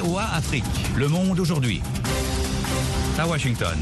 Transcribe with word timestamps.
VOA 0.00 0.24
Afrique. 0.34 0.64
Le 0.96 1.08
monde 1.08 1.38
aujourd'hui. 1.40 1.82
À 3.18 3.26
Washington. 3.26 3.76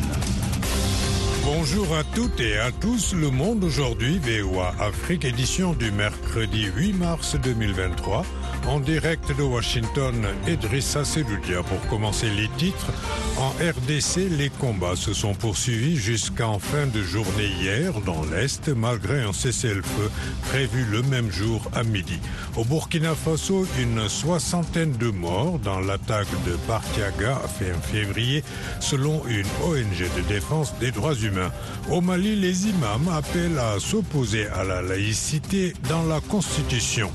Bonjour 1.44 1.96
à 1.96 2.02
toutes 2.02 2.40
et 2.40 2.58
à 2.58 2.72
tous. 2.72 3.14
Le 3.14 3.30
monde 3.30 3.62
aujourd'hui, 3.62 4.18
VOA 4.18 4.74
Afrique, 4.80 5.24
édition 5.24 5.74
du 5.74 5.92
mercredi 5.92 6.66
8 6.76 6.92
mars 6.94 7.36
2023. 7.36 8.24
En 8.68 8.80
direct 8.80 9.34
de 9.34 9.42
Washington, 9.42 10.14
Edrissa 10.46 11.02
Seloudia 11.02 11.62
pour 11.62 11.80
commencer 11.88 12.28
les 12.28 12.48
titres. 12.58 12.92
En 13.38 13.48
RDC, 13.48 14.28
les 14.28 14.50
combats 14.50 14.94
se 14.94 15.14
sont 15.14 15.32
poursuivis 15.32 15.96
jusqu'en 15.96 16.58
fin 16.58 16.86
de 16.86 17.02
journée 17.02 17.48
hier 17.62 17.94
dans 18.04 18.22
l'Est, 18.26 18.68
malgré 18.68 19.22
un 19.22 19.32
cessez-le-feu 19.32 20.10
prévu 20.50 20.84
le 20.84 21.02
même 21.02 21.30
jour 21.30 21.62
à 21.74 21.82
midi. 21.82 22.18
Au 22.56 22.64
Burkina 22.64 23.14
Faso, 23.14 23.66
une 23.80 24.06
soixantaine 24.06 24.92
de 24.92 25.08
morts 25.08 25.58
dans 25.60 25.80
l'attaque 25.80 26.28
de 26.46 26.54
Bartiaga 26.68 27.40
fin 27.58 27.80
février, 27.80 28.44
selon 28.80 29.26
une 29.28 29.46
ONG 29.64 30.10
de 30.14 30.28
défense 30.28 30.74
des 30.78 30.90
droits 30.90 31.14
humains. 31.14 31.52
Au 31.90 32.02
Mali, 32.02 32.36
les 32.36 32.66
imams 32.66 33.08
appellent 33.10 33.58
à 33.58 33.80
s'opposer 33.80 34.46
à 34.48 34.62
la 34.62 34.82
laïcité 34.82 35.72
dans 35.88 36.02
la 36.02 36.20
Constitution. 36.20 37.10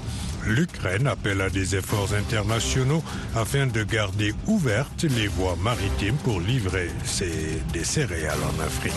L'Ukraine 0.46 1.08
appelle 1.08 1.42
à 1.42 1.50
des 1.50 1.76
efforts 1.76 2.14
internationaux 2.14 3.04
afin 3.36 3.66
de 3.68 3.84
garder 3.84 4.34
ouvertes 4.48 5.04
les 5.04 5.28
voies 5.28 5.56
maritimes 5.62 6.18
pour 6.24 6.40
livrer 6.40 6.90
ses, 7.06 7.62
des 7.72 7.84
céréales 7.84 8.44
en 8.44 8.64
Afrique. 8.64 8.94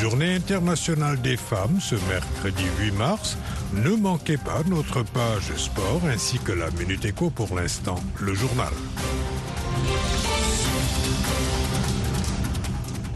Journée 0.00 0.34
internationale 0.34 1.20
des 1.20 1.36
femmes 1.36 1.80
ce 1.80 1.94
mercredi 2.08 2.64
8 2.80 2.92
mars. 2.92 3.38
Ne 3.74 3.94
manquez 3.94 4.36
pas 4.36 4.62
notre 4.66 5.02
page 5.02 5.54
sport 5.56 6.00
ainsi 6.12 6.38
que 6.38 6.52
la 6.52 6.70
Minute 6.72 7.04
Éco 7.04 7.30
pour 7.30 7.54
l'instant, 7.54 8.02
le 8.20 8.34
journal. 8.34 8.72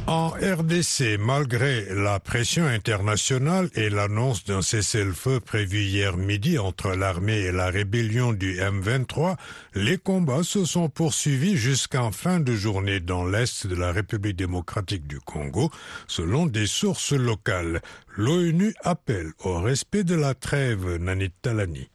En 0.06 0.28
RDC, 0.28 1.16
malgré 1.18 1.86
la 1.94 2.20
pression 2.20 2.66
internationale 2.66 3.70
et 3.74 3.88
l'annonce 3.88 4.44
d'un 4.44 4.60
cessez-le-feu 4.60 5.40
prévu 5.40 5.80
hier 5.80 6.18
midi 6.18 6.58
entre 6.58 6.90
l'armée 6.90 7.38
et 7.38 7.52
la 7.52 7.70
rébellion 7.70 8.34
du 8.34 8.58
M23, 8.58 9.36
les 9.74 9.96
combats 9.96 10.42
se 10.42 10.66
sont 10.66 10.90
poursuivis 10.90 11.56
jusqu'en 11.56 12.12
fin 12.12 12.38
de 12.38 12.52
journée 12.52 13.00
dans 13.00 13.24
l'est 13.24 13.66
de 13.66 13.74
la 13.74 13.92
République 13.92 14.36
démocratique 14.36 15.06
du 15.06 15.20
Congo, 15.20 15.70
selon 16.06 16.44
des 16.44 16.66
sources 16.66 17.12
locales. 17.12 17.80
L'ONU 18.14 18.74
appelle 18.82 19.32
au 19.42 19.58
respect 19.58 20.04
de 20.04 20.16
la 20.16 20.34
trêve 20.34 20.96
Nanit 20.96 21.32
Talani. 21.40 21.88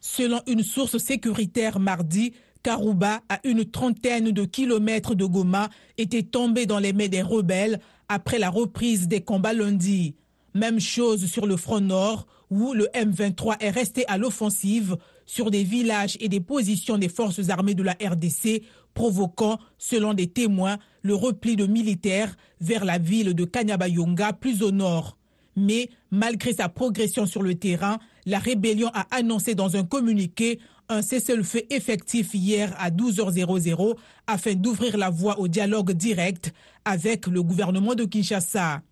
Selon 0.00 0.40
une 0.46 0.62
source 0.62 0.96
sécuritaire 0.96 1.80
mardi, 1.80 2.32
Karouba, 2.62 3.22
à 3.28 3.40
une 3.44 3.64
trentaine 3.64 4.32
de 4.32 4.44
kilomètres 4.44 5.14
de 5.14 5.24
Goma, 5.24 5.70
était 5.98 6.22
tombé 6.22 6.66
dans 6.66 6.78
les 6.78 6.92
mains 6.92 7.08
des 7.08 7.22
rebelles 7.22 7.80
après 8.08 8.38
la 8.38 8.50
reprise 8.50 9.08
des 9.08 9.20
combats 9.20 9.52
lundi. 9.52 10.14
Même 10.54 10.80
chose 10.80 11.26
sur 11.26 11.46
le 11.46 11.56
front 11.56 11.80
nord, 11.80 12.26
où 12.50 12.72
le 12.74 12.88
M23 12.94 13.56
est 13.60 13.70
resté 13.70 14.04
à 14.08 14.18
l'offensive 14.18 14.96
sur 15.24 15.50
des 15.50 15.62
villages 15.62 16.16
et 16.20 16.28
des 16.28 16.40
positions 16.40 16.98
des 16.98 17.08
forces 17.08 17.48
armées 17.50 17.74
de 17.74 17.84
la 17.84 17.92
RDC, 17.92 18.62
provoquant, 18.94 19.58
selon 19.78 20.12
des 20.12 20.26
témoins, 20.26 20.78
le 21.02 21.14
repli 21.14 21.54
de 21.54 21.66
militaires 21.66 22.34
vers 22.60 22.84
la 22.84 22.98
ville 22.98 23.34
de 23.34 23.44
Kanyabayonga 23.44 24.32
plus 24.32 24.62
au 24.62 24.72
nord. 24.72 25.16
Mais, 25.56 25.90
malgré 26.10 26.52
sa 26.54 26.68
progression 26.68 27.26
sur 27.26 27.42
le 27.42 27.54
terrain, 27.54 27.98
la 28.26 28.38
rébellion 28.38 28.90
a 28.94 29.06
annoncé 29.10 29.54
dans 29.54 29.76
un 29.76 29.84
communiqué 29.84 30.58
un 30.88 31.02
cessez-le-feu 31.02 31.62
effectif 31.70 32.34
hier 32.34 32.74
à 32.78 32.90
12h00 32.90 33.96
afin 34.26 34.54
d'ouvrir 34.54 34.96
la 34.98 35.08
voie 35.08 35.38
au 35.38 35.46
dialogue 35.46 35.92
direct 35.92 36.52
avec 36.84 37.26
le 37.28 37.42
gouvernement 37.42 37.94
de 37.94 38.04
Kinshasa. 38.04 38.82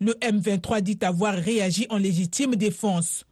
Le 0.00 0.12
M23 0.14 0.80
dit 0.80 0.98
avoir 1.02 1.34
réagi 1.34 1.86
en 1.90 1.98
légitime 1.98 2.54
défense. 2.54 3.24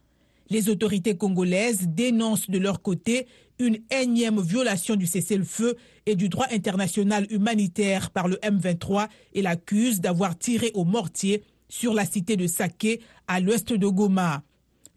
Les 0.49 0.67
autorités 0.67 1.15
congolaises 1.15 1.87
dénoncent 1.87 2.49
de 2.49 2.57
leur 2.57 2.81
côté 2.81 3.27
une 3.59 3.77
énième 3.89 4.41
violation 4.41 4.95
du 4.95 5.05
cessez-le-feu 5.05 5.77
et 6.05 6.15
du 6.15 6.27
droit 6.27 6.47
international 6.51 7.27
humanitaire 7.29 8.09
par 8.09 8.27
le 8.27 8.35
M23 8.37 9.07
et 9.33 9.41
l'accusent 9.41 10.01
d'avoir 10.01 10.37
tiré 10.37 10.71
au 10.73 10.83
mortier 10.83 11.43
sur 11.71 11.93
la 11.93 12.05
cité 12.05 12.35
de 12.35 12.47
Saké 12.47 13.01
à 13.27 13.39
l'ouest 13.39 13.71
de 13.73 13.87
Goma. 13.87 14.43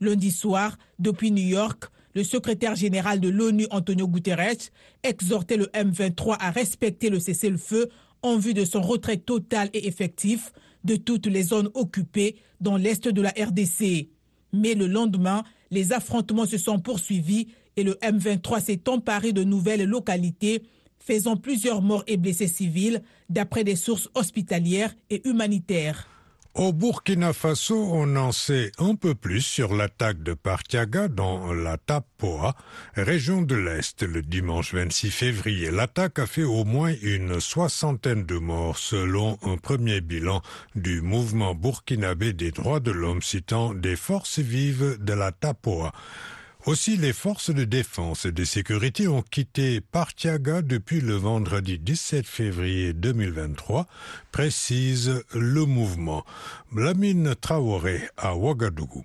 Lundi 0.01 0.33
soir, 0.33 0.77
depuis 0.99 1.31
New 1.31 1.47
York, 1.47 1.85
le 2.15 2.25
secrétaire 2.25 2.75
général 2.75 3.21
de 3.21 3.29
l'ONU, 3.29 3.67
Antonio 3.71 4.09
Guterres, 4.09 4.71
exhortait 5.03 5.57
le 5.57 5.67
M23 5.67 6.37
à 6.41 6.51
respecter 6.51 7.11
le 7.11 7.21
cessez-le-feu 7.21 7.89
en 8.23 8.39
vue 8.39 8.55
de 8.55 8.65
son 8.65 8.83
retrait 8.83 9.19
total 9.19 9.71
et 9.73 9.87
effectif 9.87 10.53
de 10.83 10.97
toutes 10.97 11.27
les 11.27 11.45
zones 11.45 11.71
occupées 11.75 12.37
dans 12.61 12.77
l'est 12.77 13.07
de 13.07 13.23
la 13.23 13.31
RDC. 13.31 14.09
Mais 14.53 14.75
le 14.75 14.89
lendemain, 14.89 15.45
les 15.71 15.93
affrontements 15.93 16.47
se 16.47 16.59
sont 16.59 16.81
poursuivis 16.81 17.49
et 17.77 17.85
le 17.85 17.95
M23 17.95 18.61
s'est 18.61 18.89
emparé 18.89 19.33
de 19.33 19.45
nouvelles 19.45 19.85
localités, 19.85 20.63
faisant 20.99 21.37
plusieurs 21.37 21.83
morts 21.83 22.05
et 22.09 22.17
blessés 22.17 22.49
civils, 22.49 23.03
d'après 23.29 23.63
des 23.63 23.77
sources 23.77 24.09
hospitalières 24.15 24.95
et 25.11 25.27
humanitaires. 25.29 26.09
Au 26.55 26.73
Burkina 26.73 27.33
Faso, 27.33 27.89
on 27.91 28.15
en 28.15 28.31
sait 28.31 28.71
un 28.79 28.95
peu 28.95 29.17
plus 29.17 29.41
sur 29.41 29.75
l'attaque 29.75 30.23
de 30.23 30.35
Partiaga 30.35 31.09
dans 31.09 31.53
la 31.53 31.79
Tapoa, 31.79 32.55
région 32.95 33.43
de 33.43 33.57
l'Est, 33.57 34.05
le 34.05 34.23
dimanche 34.23 34.73
26 34.73 35.11
février. 35.11 35.73
L'attaque 35.73 36.21
a 36.21 36.27
fait 36.27 36.45
au 36.45 36.65
moins 36.65 36.95
une 37.03 37.41
soixantaine 37.41 38.25
de 38.25 38.39
morts, 38.39 38.79
selon 38.79 39.37
un 39.43 39.57
premier 39.57 40.01
bilan 40.01 40.43
du 40.77 41.01
mouvement 41.01 41.57
burkinabé 41.57 42.33
des 42.33 42.53
droits 42.53 42.79
de 42.79 42.93
l'homme 42.93 43.23
citant 43.23 43.75
des 43.75 43.97
forces 43.97 44.39
vives 44.39 44.97
de 45.01 45.13
la 45.13 45.33
Tapoa. 45.33 45.91
Aussi, 46.67 46.97
les 46.97 47.13
forces 47.13 47.51
de 47.51 47.65
défense 47.65 48.25
et 48.25 48.33
de 48.33 48.43
sécurité 48.43 49.07
ont 49.07 49.21
quitté 49.21 49.83
Partiaga 49.83 50.63
depuis 50.63 51.03
le 51.03 51.15
vendredi 51.15 51.79
17 51.79 52.27
février 52.27 52.95
2023, 52.95 53.87
précise 54.33 55.23
le 55.35 55.67
mouvement. 55.67 56.25
Lamine 56.75 57.35
Traoré 57.35 58.09
à 58.17 58.35
Ouagadougou. 58.35 59.05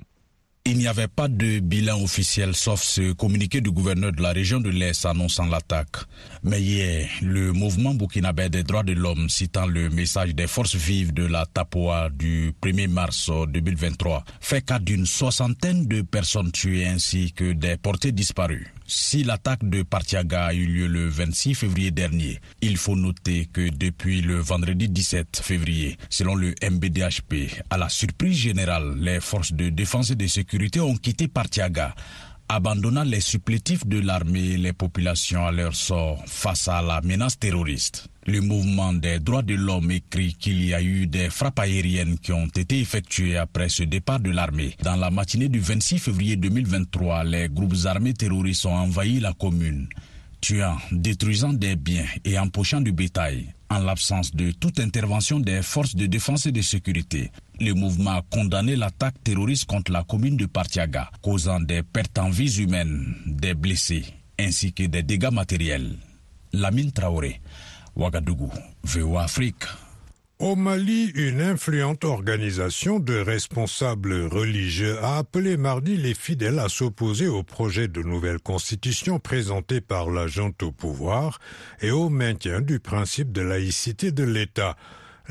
Il 0.66 0.78
n'y 0.78 0.88
avait 0.88 1.08
pas 1.08 1.28
de 1.28 1.59
bilan 1.59 2.02
officiel 2.03 2.53
sauf 2.53 2.84
ce 2.84 3.14
communiqué 3.14 3.59
du 3.62 3.72
gouverneur 3.72 4.12
de 4.12 4.22
la 4.22 4.31
région 4.31 4.59
de 4.59 4.70
l'Est 4.70 5.06
annonçant 5.06 5.46
l'attaque. 5.46 5.96
Mais 6.44 6.62
hier, 6.62 7.09
le 7.22 7.53
mouvement 7.53 7.94
burkinabé 7.96 8.50
des 8.50 8.64
droits 8.64 8.84
de 8.84 8.94
l'homme 8.94 9.30
citant 9.30 9.66
le 9.66 9.90
message 9.90 10.36
des 10.36 10.47
forces 10.47 10.75
vives 10.75 11.14
de 11.14 11.25
la 11.25 11.46
Tapoa 11.46 12.09
du 12.09 12.53
1er 12.62 12.88
mars 12.88 13.31
2023 13.47 14.24
fait 14.42 14.62
cas 14.64 14.80
d'une 14.80 15.06
soixantaine 15.06 15.88
de 15.88 16.02
personnes 16.02 16.52
tuées 16.52 16.86
ainsi 16.88 17.31
que 17.31 17.53
des 17.53 17.78
portées 17.78 18.12
disparues. 18.12 18.68
Si 18.86 19.24
l'attaque 19.24 19.64
de 19.70 19.84
Partiaga 19.84 20.46
a 20.46 20.53
eu 20.53 20.66
lieu 20.66 20.88
le 20.88 21.08
26 21.08 21.53
février 21.53 21.91
dernier, 21.91 22.40
il 22.62 22.76
faut 22.76 22.96
noter 22.96 23.47
que 23.53 23.70
depuis 23.70 24.22
le 24.22 24.40
vendredi 24.40 24.90
17 24.90 25.41
février, 25.44 25.96
selon 26.09 26.34
le 26.34 26.56
MBDHP, 26.64 27.52
à 27.70 27.78
la 27.78 27.88
surprise 27.88 28.36
générale, 28.38 28.96
les 28.97 29.20
forces 29.20 29.53
de 29.53 29.70
défense 29.70 30.09
et 30.09 30.16
de 30.16 30.26
sécurité 30.26 30.48
ont 30.81 30.95
quitté 30.95 31.27
Partiaga 31.27 31.93
abandonnant 32.49 33.03
les 33.03 33.21
supplétifs 33.21 33.85
de 33.85 33.99
l'armée 33.99 34.53
et 34.53 34.57
les 34.57 34.73
populations 34.73 35.45
à 35.45 35.51
leur 35.51 35.75
sort 35.75 36.23
face 36.25 36.67
à 36.67 36.81
la 36.81 36.99
menace 37.01 37.37
terroriste. 37.37 38.07
Le 38.25 38.41
mouvement 38.41 38.91
des 38.91 39.19
droits 39.19 39.43
de 39.43 39.53
l'homme 39.53 39.91
écrit 39.91 40.33
qu'il 40.33 40.65
y 40.65 40.73
a 40.73 40.81
eu 40.81 41.05
des 41.05 41.29
frappes 41.29 41.59
aériennes 41.59 42.17
qui 42.17 42.31
ont 42.31 42.47
été 42.47 42.79
effectuées 42.79 43.37
après 43.37 43.69
ce 43.69 43.83
départ 43.83 44.19
de 44.19 44.31
l'armée. 44.31 44.75
Dans 44.83 44.95
la 44.95 45.11
matinée 45.11 45.47
du 45.47 45.59
26 45.59 45.99
février 45.99 46.35
2023, 46.35 47.23
les 47.23 47.49
groupes 47.49 47.85
armés 47.85 48.13
terroristes 48.13 48.66
ont 48.66 48.75
envahi 48.75 49.19
la 49.19 49.34
commune, 49.34 49.87
tuant, 50.41 50.78
détruisant 50.91 51.53
des 51.53 51.75
biens 51.75 52.05
et 52.25 52.37
empochant 52.40 52.81
du 52.81 52.91
bétail. 52.91 53.53
En 53.71 53.79
l'absence 53.79 54.33
de 54.33 54.51
toute 54.51 54.79
intervention 54.79 55.39
des 55.39 55.61
forces 55.61 55.95
de 55.95 56.07
défense 56.07 56.47
et 56.47 56.51
de 56.51 56.61
sécurité, 56.61 57.31
le 57.59 57.73
mouvement 57.73 58.11
a 58.11 58.21
condamné 58.23 58.75
l'attaque 58.75 59.23
terroriste 59.23 59.66
contre 59.66 59.91
la 59.91 60.03
commune 60.03 60.37
de 60.37 60.47
Partiaga, 60.47 61.11
causant 61.21 61.59
des 61.59 61.83
pertes 61.83 62.17
en 62.17 62.29
vies 62.29 62.59
humaines, 62.61 63.16
des 63.27 63.53
blessés, 63.53 64.05
ainsi 64.39 64.73
que 64.73 64.83
des 64.83 65.03
dégâts 65.03 65.31
matériels. 65.31 65.95
Lamine 66.51 66.91
Traoré, 66.91 67.41
Ouagadougou, 67.95 68.51
VOA 68.83 69.23
Afrique. 69.23 69.66
Au 70.41 70.56
Mali, 70.56 71.12
une 71.16 71.41
influente 71.41 72.06
organisation 72.06 73.00
de 73.00 73.18
responsables 73.18 74.14
religieux 74.28 74.97
a 75.03 75.18
appelé 75.18 75.58
mardi 75.58 75.97
les 75.97 76.14
fidèles 76.14 76.59
à 76.59 76.70
s'opposer 76.70 77.28
au 77.28 77.44
projet 77.44 77.90
de 77.90 78.02
nouvelle 78.02 78.40
constitution 78.40 79.20
présenté 79.20 79.82
par 79.82 80.09
la 80.09 80.28
junte 80.28 80.64
au 80.64 80.72
pouvoir 80.72 81.40
et 81.82 81.91
au 81.91 82.08
maintien 82.08 82.62
du 82.62 82.80
principe 82.80 83.34
de 83.34 83.41
laïcité 83.41 84.14
de 84.14 84.24
l'État. 84.24 84.78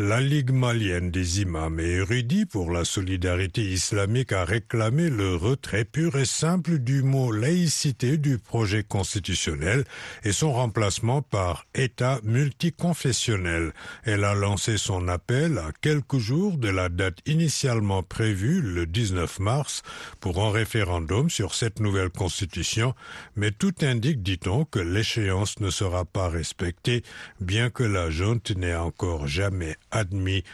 La 0.00 0.20
Ligue 0.20 0.52
malienne 0.52 1.10
des 1.10 1.40
imams 1.40 1.80
et 1.80 1.94
érudits 1.94 2.46
pour 2.46 2.70
la 2.70 2.84
solidarité 2.84 3.62
islamique 3.62 4.30
a 4.30 4.44
réclamé 4.44 5.10
le 5.10 5.34
retrait 5.34 5.84
pur 5.84 6.16
et 6.16 6.24
simple 6.24 6.78
du 6.78 7.02
mot 7.02 7.32
laïcité 7.32 8.16
du 8.16 8.38
projet 8.38 8.84
constitutionnel 8.84 9.82
et 10.22 10.30
son 10.30 10.52
remplacement 10.52 11.20
par 11.20 11.66
État 11.74 12.20
multiconfessionnel. 12.22 13.72
Elle 14.04 14.22
a 14.22 14.36
lancé 14.36 14.78
son 14.78 15.08
appel 15.08 15.58
à 15.58 15.72
quelques 15.80 16.18
jours 16.18 16.58
de 16.58 16.68
la 16.68 16.90
date 16.90 17.18
initialement 17.26 18.04
prévue, 18.04 18.62
le 18.62 18.86
19 18.86 19.40
mars, 19.40 19.82
pour 20.20 20.44
un 20.44 20.52
référendum 20.52 21.28
sur 21.28 21.56
cette 21.56 21.80
nouvelle 21.80 22.10
constitution, 22.10 22.94
mais 23.34 23.50
tout 23.50 23.74
indique, 23.82 24.22
dit-on, 24.22 24.64
que 24.64 24.78
l'échéance 24.78 25.58
ne 25.58 25.70
sera 25.70 26.04
pas 26.04 26.28
respectée, 26.28 27.02
bien 27.40 27.68
que 27.68 27.82
la 27.82 28.10
junte 28.10 28.52
n'ait 28.52 28.76
encore 28.76 29.26
jamais 29.26 29.76
admis 29.90 30.44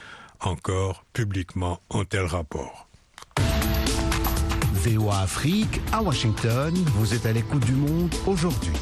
encore 0.40 1.04
publiquement 1.12 1.80
un 1.90 2.04
tel 2.04 2.24
rapport. 2.24 2.88
VOA 4.72 5.20
Afrique, 5.20 5.80
à 5.92 6.02
Washington, 6.02 6.74
vous 6.96 7.14
êtes 7.14 7.24
à 7.24 7.32
l'écoute 7.32 7.64
du 7.64 7.72
monde 7.72 8.14
aujourd'hui. 8.26 8.72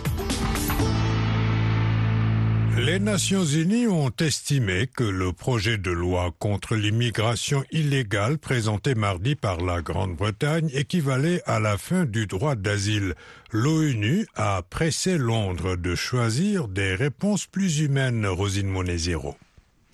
Les 2.76 2.98
Nations 2.98 3.44
Unies 3.44 3.86
ont 3.86 4.10
estimé 4.18 4.88
que 4.88 5.04
le 5.04 5.32
projet 5.32 5.76
de 5.76 5.90
loi 5.90 6.32
contre 6.38 6.74
l'immigration 6.74 7.62
illégale 7.70 8.38
présenté 8.38 8.94
mardi 8.94 9.36
par 9.36 9.60
la 9.60 9.82
Grande-Bretagne 9.82 10.70
équivalait 10.72 11.42
à 11.44 11.60
la 11.60 11.76
fin 11.76 12.06
du 12.06 12.26
droit 12.26 12.56
d'asile. 12.56 13.14
L'ONU 13.52 14.26
a 14.34 14.62
pressé 14.68 15.18
Londres 15.18 15.76
de 15.76 15.94
choisir 15.94 16.66
des 16.66 16.94
réponses 16.94 17.46
plus 17.46 17.80
humaines, 17.80 18.26
Rosine 18.26 18.68
Monezero. 18.68 19.36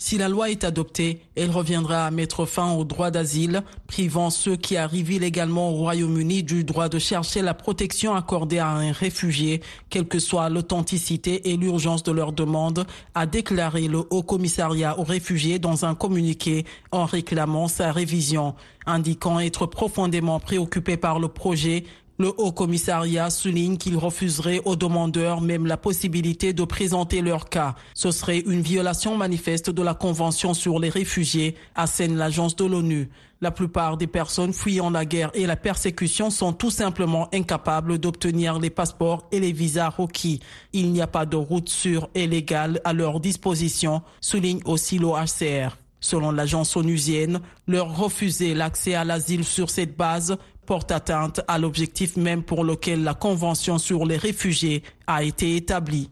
Si 0.01 0.17
la 0.17 0.29
loi 0.29 0.49
est 0.49 0.63
adoptée, 0.63 1.23
elle 1.35 1.51
reviendra 1.51 2.07
à 2.07 2.13
mettre 2.13 2.47
fin 2.47 2.73
au 2.73 2.85
droit 2.85 3.11
d'asile, 3.11 3.65
privant 3.89 4.31
ceux 4.31 4.55
qui 4.55 4.77
arrivent 4.77 5.11
illégalement 5.11 5.71
au 5.71 5.75
Royaume-Uni 5.75 6.45
du 6.45 6.63
droit 6.63 6.89
de 6.89 7.01
chercher 7.01 7.43
la 7.43 7.53
protection 7.53 8.15
accordée 8.15 8.61
à 8.61 8.69
un 8.69 8.93
réfugié, 8.93 9.61
quelle 9.91 10.07
que 10.07 10.21
soit 10.21 10.51
l'authenticité 10.51 11.51
et 11.51 11.57
l'urgence 11.57 12.05
de 12.05 12.13
leur 12.13 12.33
demande, 12.33 12.87
a 13.17 13.27
déclaré 13.27 13.89
le 13.89 14.05
Haut 14.11 14.23
Commissariat 14.23 14.97
aux 15.01 15.05
réfugiés 15.05 15.59
dans 15.59 15.85
un 15.85 15.97
communiqué 15.97 16.65
en 16.93 17.05
réclamant 17.05 17.67
sa 17.67 17.91
révision, 17.91 18.55
indiquant 18.87 19.41
être 19.41 19.67
profondément 19.67 20.39
préoccupé 20.39 20.97
par 20.97 21.19
le 21.19 21.27
projet 21.27 21.83
le 22.19 22.33
Haut 22.37 22.51
Commissariat 22.51 23.31
souligne 23.31 23.77
qu'il 23.77 23.97
refuserait 23.97 24.61
aux 24.65 24.75
demandeurs 24.75 25.41
même 25.41 25.67
la 25.67 25.77
possibilité 25.77 26.53
de 26.53 26.65
présenter 26.65 27.23
leur 27.23 27.49
cas. 27.49 27.77
Ce 27.95 28.11
serait 28.11 28.41
une 28.41 28.61
violation 28.61 29.17
manifeste 29.17 29.71
de 29.71 29.83
la 29.83 29.95
Convention 29.95 30.53
sur 30.53 30.81
les 30.81 30.89
réfugiés, 30.89 31.55
assène 31.77 32.17
l'agence 32.17 32.57
de 32.57 32.65
l'ONU. 32.65 33.09
La 33.41 33.53
plupart 33.53 33.97
des 33.97 34.09
personnes 34.09 34.53
fuyant 34.53 34.91
la 34.91 35.05
guerre 35.05 35.31
et 35.35 35.47
la 35.47 35.55
persécution 35.55 36.31
sont 36.31 36.53
tout 36.53 36.73
simplement 36.73 37.29
incapables 37.33 37.99
d'obtenir 37.99 38.59
les 38.59 38.71
passeports 38.71 39.29
et 39.31 39.39
les 39.39 39.53
visas 39.53 39.91
requis. 39.91 40.41
Il 40.73 40.91
n'y 40.91 41.01
a 41.01 41.07
pas 41.07 41.25
de 41.25 41.37
route 41.37 41.69
sûre 41.69 42.09
et 42.17 42.27
légale 42.27 42.81
à 42.83 42.93
leur 42.93 43.21
disposition, 43.21 44.03
souligne 44.21 44.61
aussi 44.65 44.99
l'OHCR. 44.99 45.77
Selon 46.01 46.31
l'agence 46.31 46.77
onusienne, 46.77 47.41
leur 47.67 47.97
refuser 47.97 48.55
l'accès 48.55 48.95
à 48.95 49.05
l'asile 49.05 49.45
sur 49.45 49.71
cette 49.71 49.97
base 49.97 50.37
porte 50.67 50.93
atteinte 50.93 51.41
à 51.49 51.59
l'objectif 51.59 52.17
même 52.17 52.43
pour 52.43 52.63
lequel 52.63 53.03
la 53.03 53.15
Convention 53.15 53.79
sur 53.79 54.05
les 54.05 54.19
réfugiés 54.19 54.83
a 55.07 55.23
été 55.23 55.57
établie. 55.57 56.11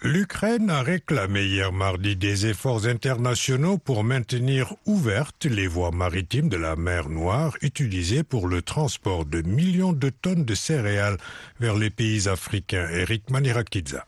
L'Ukraine 0.00 0.70
a 0.70 0.82
réclamé 0.82 1.44
hier 1.46 1.72
mardi 1.72 2.14
des 2.14 2.46
efforts 2.46 2.86
internationaux 2.86 3.78
pour 3.78 4.04
maintenir 4.04 4.74
ouvertes 4.86 5.46
les 5.46 5.66
voies 5.66 5.90
maritimes 5.90 6.48
de 6.48 6.56
la 6.56 6.76
mer 6.76 7.08
Noire 7.08 7.56
utilisées 7.62 8.22
pour 8.22 8.46
le 8.46 8.62
transport 8.62 9.24
de 9.24 9.42
millions 9.42 9.92
de 9.92 10.10
tonnes 10.10 10.44
de 10.44 10.54
céréales 10.54 11.16
vers 11.58 11.74
les 11.74 11.90
pays 11.90 12.28
africains. 12.28 12.88
Eric 12.92 13.28
Manirakidza. 13.30 14.06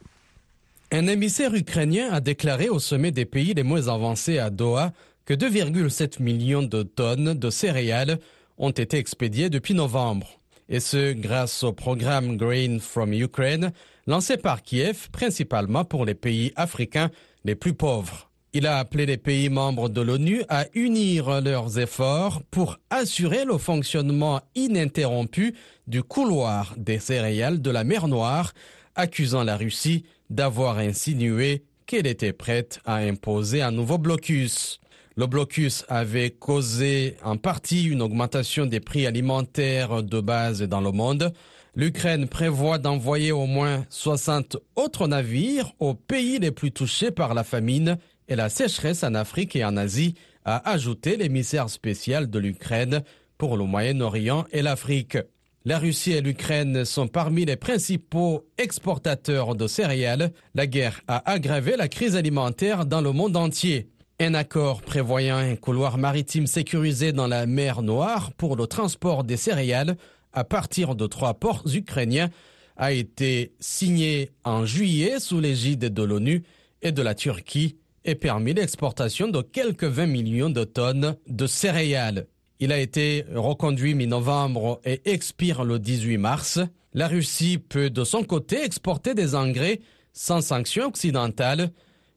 Un 0.93 1.07
émissaire 1.07 1.55
ukrainien 1.55 2.11
a 2.11 2.19
déclaré 2.19 2.69
au 2.69 2.81
sommet 2.81 3.13
des 3.13 3.25
pays 3.25 3.55
les 3.55 3.63
moins 3.63 3.87
avancés 3.87 4.41
à 4.41 4.51
Doha 4.51 4.93
que 5.25 5.35
2,7 5.35 6.21
millions 6.21 6.65
de 6.65 6.83
tonnes 6.83 7.35
de 7.35 7.51
céréales 7.51 8.19
ont 8.59 8.73
été 8.73 8.99
expédiés 8.99 9.51
depuis 9.51 9.75
novembre. 9.75 10.41
Et 10.69 10.81
ce, 10.81 11.13
grâce 11.13 11.63
au 11.63 11.73
programme 11.73 12.37
Grain 12.37 12.79
from 12.81 13.13
Ukraine, 13.13 13.71
lancé 14.09 14.37
par 14.37 14.63
Kiev 14.63 15.11
principalement 15.13 15.85
pour 15.85 16.05
les 16.05 16.15
pays 16.15 16.53
africains 16.57 17.13
les 17.45 17.55
plus 17.55 17.75
pauvres. 17.75 18.29
Il 18.53 18.67
a 18.67 18.79
appelé 18.79 19.07
les 19.07 19.17
pays 19.17 19.49
membres 19.49 19.89
de 19.89 20.01
l'ONU 20.01 20.43
à 20.49 20.67
unir 20.75 21.41
leurs 21.41 21.79
efforts 21.79 22.43
pour 22.51 22.79
assurer 22.91 23.45
le 23.45 23.59
fonctionnement 23.59 24.41
ininterrompu 24.57 25.55
du 25.87 26.03
couloir 26.03 26.75
des 26.77 26.99
céréales 26.99 27.63
de 27.63 27.71
la 27.71 27.85
mer 27.85 28.09
Noire, 28.09 28.53
accusant 29.01 29.45
la 29.45 29.57
Russie 29.57 30.05
d'avoir 30.29 30.79
insinué 30.79 31.65
qu'elle 31.87 32.07
était 32.07 32.33
prête 32.33 32.81
à 32.85 32.97
imposer 32.97 33.63
un 33.63 33.73
nouveau 33.73 33.99
blocus. 33.99 34.79
Le 35.17 35.27
blocus 35.27 35.85
avait 35.89 36.31
causé 36.31 37.17
en 37.25 37.37
partie 37.37 37.85
une 37.85 38.03
augmentation 38.03 38.67
des 38.67 38.81
prix 38.81 39.07
alimentaires 39.07 40.03
de 40.03 40.21
base 40.21 40.63
dans 40.63 40.81
le 40.81 40.93
monde. 40.93 41.33
L'Ukraine 41.75 42.29
prévoit 42.29 42.79
d'envoyer 42.79 43.33
au 43.33 43.47
moins 43.47 43.85
60 43.89 44.59
autres 44.77 45.09
navires 45.09 45.73
aux 45.79 45.95
pays 45.95 46.39
les 46.39 46.51
plus 46.51 46.71
touchés 46.71 47.11
par 47.11 47.35
la 47.35 47.43
famine 47.43 47.99
et 48.29 48.37
la 48.37 48.49
sécheresse 48.49 49.03
en 49.03 49.15
Afrique 49.15 49.57
et 49.57 49.65
en 49.65 49.77
Asie, 49.77 50.15
a 50.45 50.71
ajouté 50.71 51.17
l'émissaire 51.17 51.69
spécial 51.69 52.31
de 52.31 52.39
l'Ukraine 52.39 53.03
pour 53.39 53.57
le 53.57 53.65
Moyen-Orient 53.65 54.45
et 54.53 54.63
l'Afrique. 54.63 55.19
La 55.67 55.79
Russie 55.79 56.13
et 56.13 56.23
l'Ukraine 56.23 56.87
sont 56.87 57.07
parmi 57.07 57.45
les 57.45 57.57
principaux 57.57 58.47
exportateurs 58.57 59.55
de 59.55 59.67
céréales. 59.67 60.33
La 60.55 60.67
guerre 60.67 61.03
a 61.07 61.31
aggravé 61.31 61.77
la 61.77 61.87
crise 61.87 62.17
alimentaire 62.17 62.87
dans 62.87 63.03
le 63.03 63.13
monde 63.13 63.37
entier. 63.37 63.91
Un 64.21 64.33
accord 64.33 64.81
prévoyant 64.81 65.37
un 65.37 65.57
couloir 65.57 65.99
maritime 65.99 66.47
sécurisé 66.47 67.13
dans 67.13 67.27
la 67.27 67.45
mer 67.45 67.83
Noire 67.83 68.33
pour 68.39 68.57
le 68.57 68.67
transport 68.67 69.23
des 69.23 69.37
céréales 69.37 69.99
à 70.33 70.45
partir 70.45 70.95
de 70.95 71.07
trois 71.07 71.35
ports 71.35 71.65
ukrainiens 71.75 72.31
a 72.79 72.93
été 72.93 73.53
signé 73.61 74.31
en 74.45 74.65
juillet 74.65 75.21
sous 75.21 75.41
l'égide 75.41 75.93
de 75.93 76.03
l'ONU 76.03 76.43
et 76.81 76.93
de 76.93 77.03
la 77.03 77.15
Turquie 77.15 77.77
et 78.07 78.15
permis 78.15 78.55
l'exportation 78.55 79.29
de 79.29 79.43
quelques 79.43 79.85
20 79.85 80.07
millions 80.07 80.49
de 80.49 80.65
tonnes 80.65 81.17
de 81.27 81.47
céréales. 81.47 82.29
Il 82.61 82.73
a 82.73 82.79
été 82.79 83.25
reconduit 83.35 83.95
mi-novembre 83.95 84.81
et 84.85 85.01
expire 85.11 85.65
le 85.65 85.79
18 85.79 86.19
mars. 86.19 86.61
La 86.95 87.09
Russie 87.09 87.59
peut 87.59 87.91
de 87.91 88.05
son 88.05 88.23
côté 88.23 88.63
exporter 88.63 89.15
des 89.15 89.35
engrais 89.35 89.81
sans 90.13 90.41
sanctions 90.41 90.87
occidentales 90.87 91.71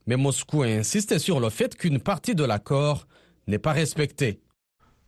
mais 0.08 0.18
Moscou 0.18 0.64
insiste 0.64 1.18
sur 1.18 1.40
le 1.40 1.50
fait 1.50 1.76
qu'une 1.76 2.00
partie 2.00 2.36
de 2.36 2.44
l'accord 2.44 3.08
n'est 3.48 3.60
pas 3.60 3.74
respectée. 3.74 4.40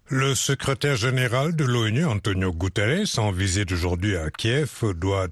Le 0.07 0.35
secrétaire 0.35 0.95
général 0.95 1.55
de 1.55 1.63
l'ONU, 1.63 2.05
Antonio 2.05 2.53
Guterres, 2.53 3.17
en 3.17 3.31
visite 3.31 3.71
aujourd'hui 3.71 4.15
à 4.15 4.29
Kiev, 4.29 4.83
doit 4.95 5.27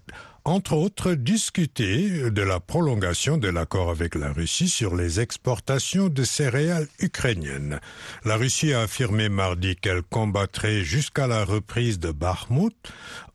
entre 0.46 0.74
autres 0.74 1.14
discuter 1.14 2.30
de 2.30 2.42
la 2.42 2.60
prolongation 2.60 3.38
de 3.38 3.48
l'accord 3.48 3.90
avec 3.90 4.16
la 4.16 4.34
Russie 4.34 4.68
sur 4.68 4.96
les 4.96 5.20
exportations 5.20 6.10
de 6.10 6.24
céréales 6.24 6.88
ukrainiennes. 7.00 7.80
La 8.26 8.36
Russie 8.36 8.74
a 8.74 8.82
affirmé 8.82 9.30
mardi 9.30 9.76
qu'elle 9.76 10.04
combattrait 10.04 10.84
jusqu'à 10.84 11.28
la 11.28 11.46
reprise 11.46 12.00
de 12.00 12.12
Bakhmut 12.12 12.76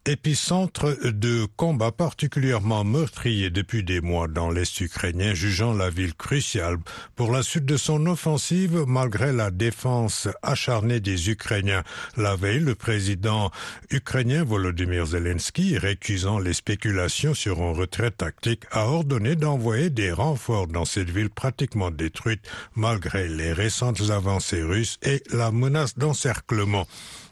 épicentre 0.09 0.97
de 1.05 1.47
combats 1.57 1.93
particulièrement 1.93 2.83
meurtriers 2.83 3.51
depuis 3.51 3.85
des 3.85 4.01
mois 4.01 4.27
dans 4.27 4.51
l'Est 4.51 4.81
ukrainien, 4.81 5.35
jugeant 5.35 5.75
la 5.75 5.91
ville 5.91 6.15
cruciale 6.15 6.79
pour 7.15 7.31
la 7.31 7.43
suite 7.43 7.67
de 7.67 7.77
son 7.77 8.07
offensive 8.07 8.85
malgré 8.87 9.35
la 9.35 9.51
défense 9.51 10.27
acharnée 10.43 11.01
des 11.01 11.29
Ukrainiens. 11.29 11.83
La 12.17 12.37
veille, 12.37 12.61
le 12.61 12.75
président 12.75 13.51
ukrainien 13.91 14.45
Volodymyr 14.45 15.05
Zelensky, 15.05 15.77
récusant 15.77 16.39
les 16.39 16.55
spéculations 16.55 17.35
sur 17.35 17.61
un 17.61 17.73
retrait 17.73 18.11
tactique, 18.11 18.65
a 18.71 18.87
ordonné 18.87 19.37
d'envoyer 19.37 19.91
des 19.91 20.11
renforts 20.11 20.69
dans 20.69 20.87
cette 20.87 21.11
ville 21.11 21.31
pratiquement 21.31 21.91
détruite 21.91 22.49
malgré 22.75 23.29
les 23.29 23.53
récentes 23.53 24.09
avancées 24.09 24.63
russes 24.63 24.97
et 25.03 25.23
la 25.33 25.51
menace 25.51 25.99
d'encerclement. 25.99 26.87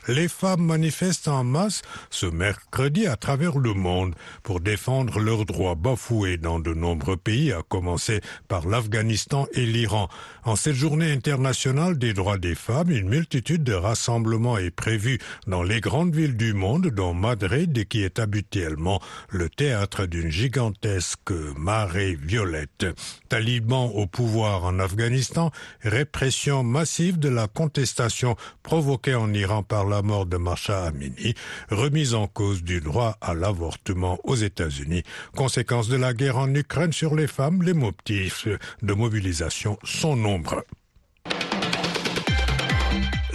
Les 0.08 0.28
femmes 0.28 0.64
manifestent 0.64 1.26
en 1.26 1.42
masse 1.42 1.82
ce 2.10 2.26
mercredi 2.26 3.06
à 3.06 3.16
travers 3.16 3.58
le 3.58 3.74
monde 3.74 4.14
pour 4.44 4.60
défendre 4.60 5.18
leurs 5.18 5.44
droits 5.44 5.74
bafoués 5.74 6.36
dans 6.36 6.60
de 6.60 6.72
nombreux 6.72 7.16
pays, 7.16 7.52
à 7.52 7.62
commencer 7.68 8.20
par 8.46 8.68
l'Afghanistan 8.68 9.46
et 9.52 9.66
l'Iran. 9.66 10.08
En 10.44 10.54
cette 10.54 10.76
journée 10.76 11.10
internationale 11.10 11.98
des 11.98 12.12
droits 12.12 12.38
des 12.38 12.54
femmes, 12.54 12.90
une 12.90 13.08
multitude 13.08 13.64
de 13.64 13.72
rassemblements 13.72 14.58
est 14.58 14.70
prévue 14.70 15.18
dans 15.48 15.64
les 15.64 15.80
grandes 15.80 16.14
villes 16.14 16.36
du 16.36 16.54
monde, 16.54 16.86
dont 16.86 17.14
Madrid, 17.14 17.88
qui 17.88 18.02
est 18.02 18.20
habituellement 18.20 19.00
le 19.28 19.48
théâtre 19.48 20.06
d'une 20.06 20.30
gigantesque 20.30 21.32
marée 21.56 22.14
violette. 22.14 22.86
Talibans 23.28 23.90
au 23.92 24.06
pouvoir 24.06 24.64
en 24.64 24.78
Afghanistan, 24.78 25.50
répression 25.82 26.62
massive 26.62 27.18
de 27.18 27.28
la 27.28 27.48
contestation 27.48 28.36
provoquée 28.62 29.16
en 29.16 29.32
Iran 29.34 29.64
par 29.64 29.84
la 29.84 29.95
mort 30.02 30.26
de 30.26 30.36
Masha 30.36 30.84
Amini, 30.84 31.34
remise 31.70 32.14
en 32.14 32.26
cause 32.26 32.62
du 32.62 32.80
droit 32.80 33.16
à 33.20 33.34
l'avortement 33.34 34.18
aux 34.24 34.36
États-Unis, 34.36 35.02
conséquence 35.34 35.88
de 35.88 35.96
la 35.96 36.14
guerre 36.14 36.38
en 36.38 36.54
Ukraine 36.54 36.92
sur 36.92 37.14
les 37.14 37.26
femmes, 37.26 37.62
les 37.62 37.74
motifs 37.74 38.48
de 38.82 38.92
mobilisation 38.94 39.78
sont 39.84 40.16
nombreux. 40.16 40.64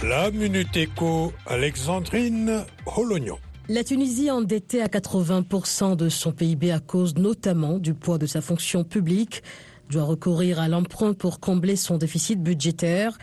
La 0.02 0.30
Minute 0.30 0.76
Éco, 0.76 1.32
Alexandrine 1.46 2.64
Holognon. 2.86 3.38
La 3.68 3.84
Tunisie 3.84 4.30
endettée 4.30 4.82
à 4.82 4.86
80% 4.86 5.94
de 5.94 6.08
son 6.08 6.32
PIB 6.32 6.72
à 6.72 6.80
cause 6.80 7.14
notamment 7.14 7.78
du 7.78 7.94
poids 7.94 8.18
de 8.18 8.26
sa 8.26 8.40
fonction 8.40 8.82
publique 8.82 9.44
doit 9.92 10.04
recourir 10.04 10.58
à 10.58 10.68
l'emprunt 10.68 11.12
pour 11.12 11.38
combler 11.38 11.76
son 11.76 11.98
déficit 11.98 12.42
budgétaire. 12.42 13.18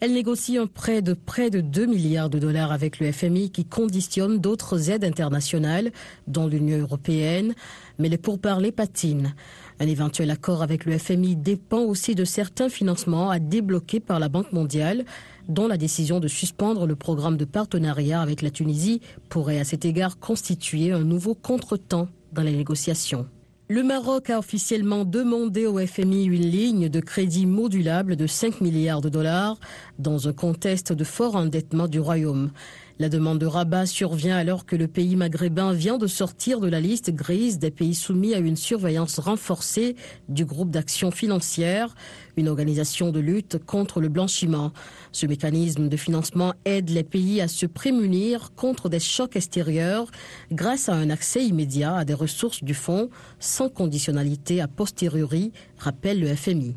Elle 0.00 0.14
négocie 0.14 0.56
un 0.56 0.66
prêt 0.66 1.02
de 1.02 1.14
près 1.14 1.50
de 1.50 1.60
2 1.60 1.86
milliards 1.86 2.30
de 2.30 2.38
dollars 2.38 2.72
avec 2.72 2.98
le 2.98 3.12
FMI 3.12 3.50
qui 3.50 3.64
conditionne 3.64 4.38
d'autres 4.38 4.90
aides 4.90 5.04
internationales, 5.04 5.92
dont 6.26 6.46
l'Union 6.46 6.78
européenne, 6.78 7.54
mais 7.98 8.08
les 8.08 8.18
pourparlers 8.18 8.72
patinent. 8.72 9.34
Un 9.80 9.86
éventuel 9.86 10.30
accord 10.30 10.62
avec 10.62 10.84
le 10.84 10.96
FMI 10.96 11.36
dépend 11.36 11.80
aussi 11.80 12.14
de 12.14 12.24
certains 12.24 12.68
financements 12.68 13.30
à 13.30 13.38
débloquer 13.38 14.00
par 14.00 14.18
la 14.18 14.28
Banque 14.28 14.52
mondiale, 14.52 15.04
dont 15.48 15.66
la 15.66 15.76
décision 15.76 16.20
de 16.20 16.28
suspendre 16.28 16.86
le 16.86 16.96
programme 16.96 17.36
de 17.36 17.44
partenariat 17.44 18.20
avec 18.20 18.42
la 18.42 18.50
Tunisie 18.50 19.00
pourrait 19.28 19.58
à 19.58 19.64
cet 19.64 19.84
égard 19.84 20.18
constituer 20.18 20.92
un 20.92 21.04
nouveau 21.04 21.34
contretemps 21.34 22.08
dans 22.32 22.42
les 22.42 22.56
négociations. 22.56 23.26
Le 23.72 23.82
Maroc 23.82 24.28
a 24.28 24.38
officiellement 24.38 25.06
demandé 25.06 25.64
au 25.64 25.78
FMI 25.78 26.24
une 26.26 26.42
ligne 26.42 26.88
de 26.90 27.00
crédit 27.00 27.46
modulable 27.46 28.16
de 28.16 28.26
5 28.26 28.60
milliards 28.60 29.00
de 29.00 29.08
dollars 29.08 29.58
dans 29.98 30.28
un 30.28 30.34
contexte 30.34 30.92
de 30.92 31.04
fort 31.04 31.36
endettement 31.36 31.88
du 31.88 31.98
Royaume. 31.98 32.50
La 32.98 33.08
demande 33.08 33.38
de 33.38 33.46
rabat 33.46 33.86
survient 33.86 34.36
alors 34.36 34.66
que 34.66 34.76
le 34.76 34.86
pays 34.86 35.16
maghrébin 35.16 35.72
vient 35.72 35.98
de 35.98 36.06
sortir 36.06 36.60
de 36.60 36.68
la 36.68 36.80
liste 36.80 37.10
grise 37.10 37.58
des 37.58 37.70
pays 37.70 37.94
soumis 37.94 38.34
à 38.34 38.38
une 38.38 38.56
surveillance 38.56 39.18
renforcée 39.18 39.96
du 40.28 40.44
groupe 40.44 40.70
d'action 40.70 41.10
financière, 41.10 41.94
une 42.36 42.48
organisation 42.48 43.10
de 43.10 43.18
lutte 43.18 43.58
contre 43.64 44.00
le 44.00 44.08
blanchiment. 44.08 44.72
Ce 45.10 45.26
mécanisme 45.26 45.88
de 45.88 45.96
financement 45.96 46.54
aide 46.64 46.90
les 46.90 47.04
pays 47.04 47.40
à 47.40 47.48
se 47.48 47.66
prémunir 47.66 48.52
contre 48.54 48.88
des 48.88 49.00
chocs 49.00 49.36
extérieurs 49.36 50.10
grâce 50.50 50.88
à 50.88 50.94
un 50.94 51.10
accès 51.10 51.44
immédiat 51.44 51.96
à 51.96 52.04
des 52.04 52.14
ressources 52.14 52.62
du 52.62 52.74
fonds 52.74 53.08
sans 53.38 53.68
conditionnalité 53.68 54.60
a 54.60 54.68
posteriori, 54.68 55.52
rappelle 55.78 56.20
le 56.20 56.34
FMI. 56.34 56.76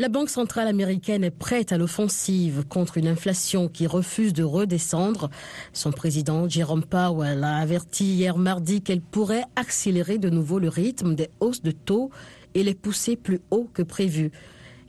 La 0.00 0.08
Banque 0.08 0.30
centrale 0.30 0.66
américaine 0.66 1.24
est 1.24 1.30
prête 1.30 1.72
à 1.72 1.76
l'offensive 1.76 2.64
contre 2.66 2.96
une 2.96 3.06
inflation 3.06 3.68
qui 3.68 3.86
refuse 3.86 4.32
de 4.32 4.42
redescendre. 4.42 5.28
Son 5.74 5.92
président 5.92 6.48
Jerome 6.48 6.86
Powell 6.86 7.44
a 7.44 7.58
averti 7.58 8.06
hier 8.06 8.38
mardi 8.38 8.80
qu'elle 8.80 9.02
pourrait 9.02 9.44
accélérer 9.56 10.16
de 10.16 10.30
nouveau 10.30 10.58
le 10.58 10.70
rythme 10.70 11.14
des 11.14 11.28
hausses 11.40 11.60
de 11.60 11.70
taux 11.70 12.08
et 12.54 12.62
les 12.62 12.72
pousser 12.72 13.14
plus 13.14 13.40
haut 13.50 13.68
que 13.74 13.82
prévu. 13.82 14.30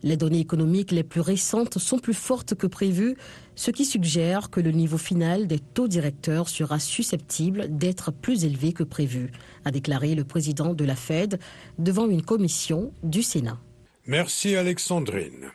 Les 0.01 0.15
données 0.15 0.39
économiques 0.39 0.91
les 0.91 1.03
plus 1.03 1.19
récentes 1.19 1.77
sont 1.77 1.99
plus 1.99 2.13
fortes 2.13 2.55
que 2.55 2.65
prévu, 2.65 3.17
ce 3.55 3.69
qui 3.71 3.83
suggère 3.83 4.49
que 4.49 4.61
le 4.61 4.71
niveau 4.71 4.97
final 4.97 5.45
des 5.45 5.59
taux 5.59 5.89
directeurs 5.89 6.47
sera 6.47 6.79
susceptible 6.79 7.67
d'être 7.69 8.13
plus 8.13 8.45
élevé 8.45 8.71
que 8.71 8.83
prévu, 8.83 9.33
a 9.65 9.71
déclaré 9.71 10.15
le 10.15 10.23
président 10.23 10.73
de 10.73 10.85
la 10.85 10.95
Fed 10.95 11.37
devant 11.79 12.07
une 12.07 12.21
commission 12.21 12.93
du 13.03 13.23
Sénat. 13.23 13.59
Merci 14.07 14.55
Alexandrine. 14.55 15.51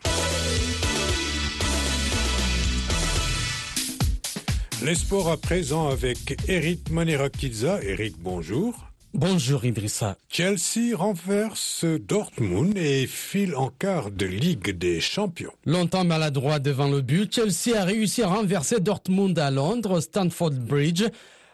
Les 4.84 4.94
sports 4.94 5.28
à 5.28 5.36
présent 5.36 5.88
avec 5.88 6.36
Eric 6.46 6.90
Manirakiza. 6.90 7.82
Eric, 7.82 8.14
bonjour. 8.20 8.86
Bonjour 9.14 9.64
Idrissa. 9.64 10.16
Chelsea 10.28 10.94
renverse 10.94 11.84
Dortmund 11.84 12.78
et 12.78 13.08
file 13.08 13.56
en 13.56 13.70
quart 13.70 14.12
de 14.12 14.26
Ligue 14.26 14.78
des 14.78 15.00
Champions. 15.00 15.52
Longtemps 15.64 16.04
maladroit 16.04 16.60
devant 16.60 16.88
le 16.88 17.00
but, 17.00 17.34
Chelsea 17.34 17.76
a 17.76 17.84
réussi 17.84 18.22
à 18.22 18.28
renverser 18.28 18.78
Dortmund 18.78 19.36
à 19.40 19.50
Londres, 19.50 20.00
Stanford 20.00 20.52
Bridge. 20.52 21.04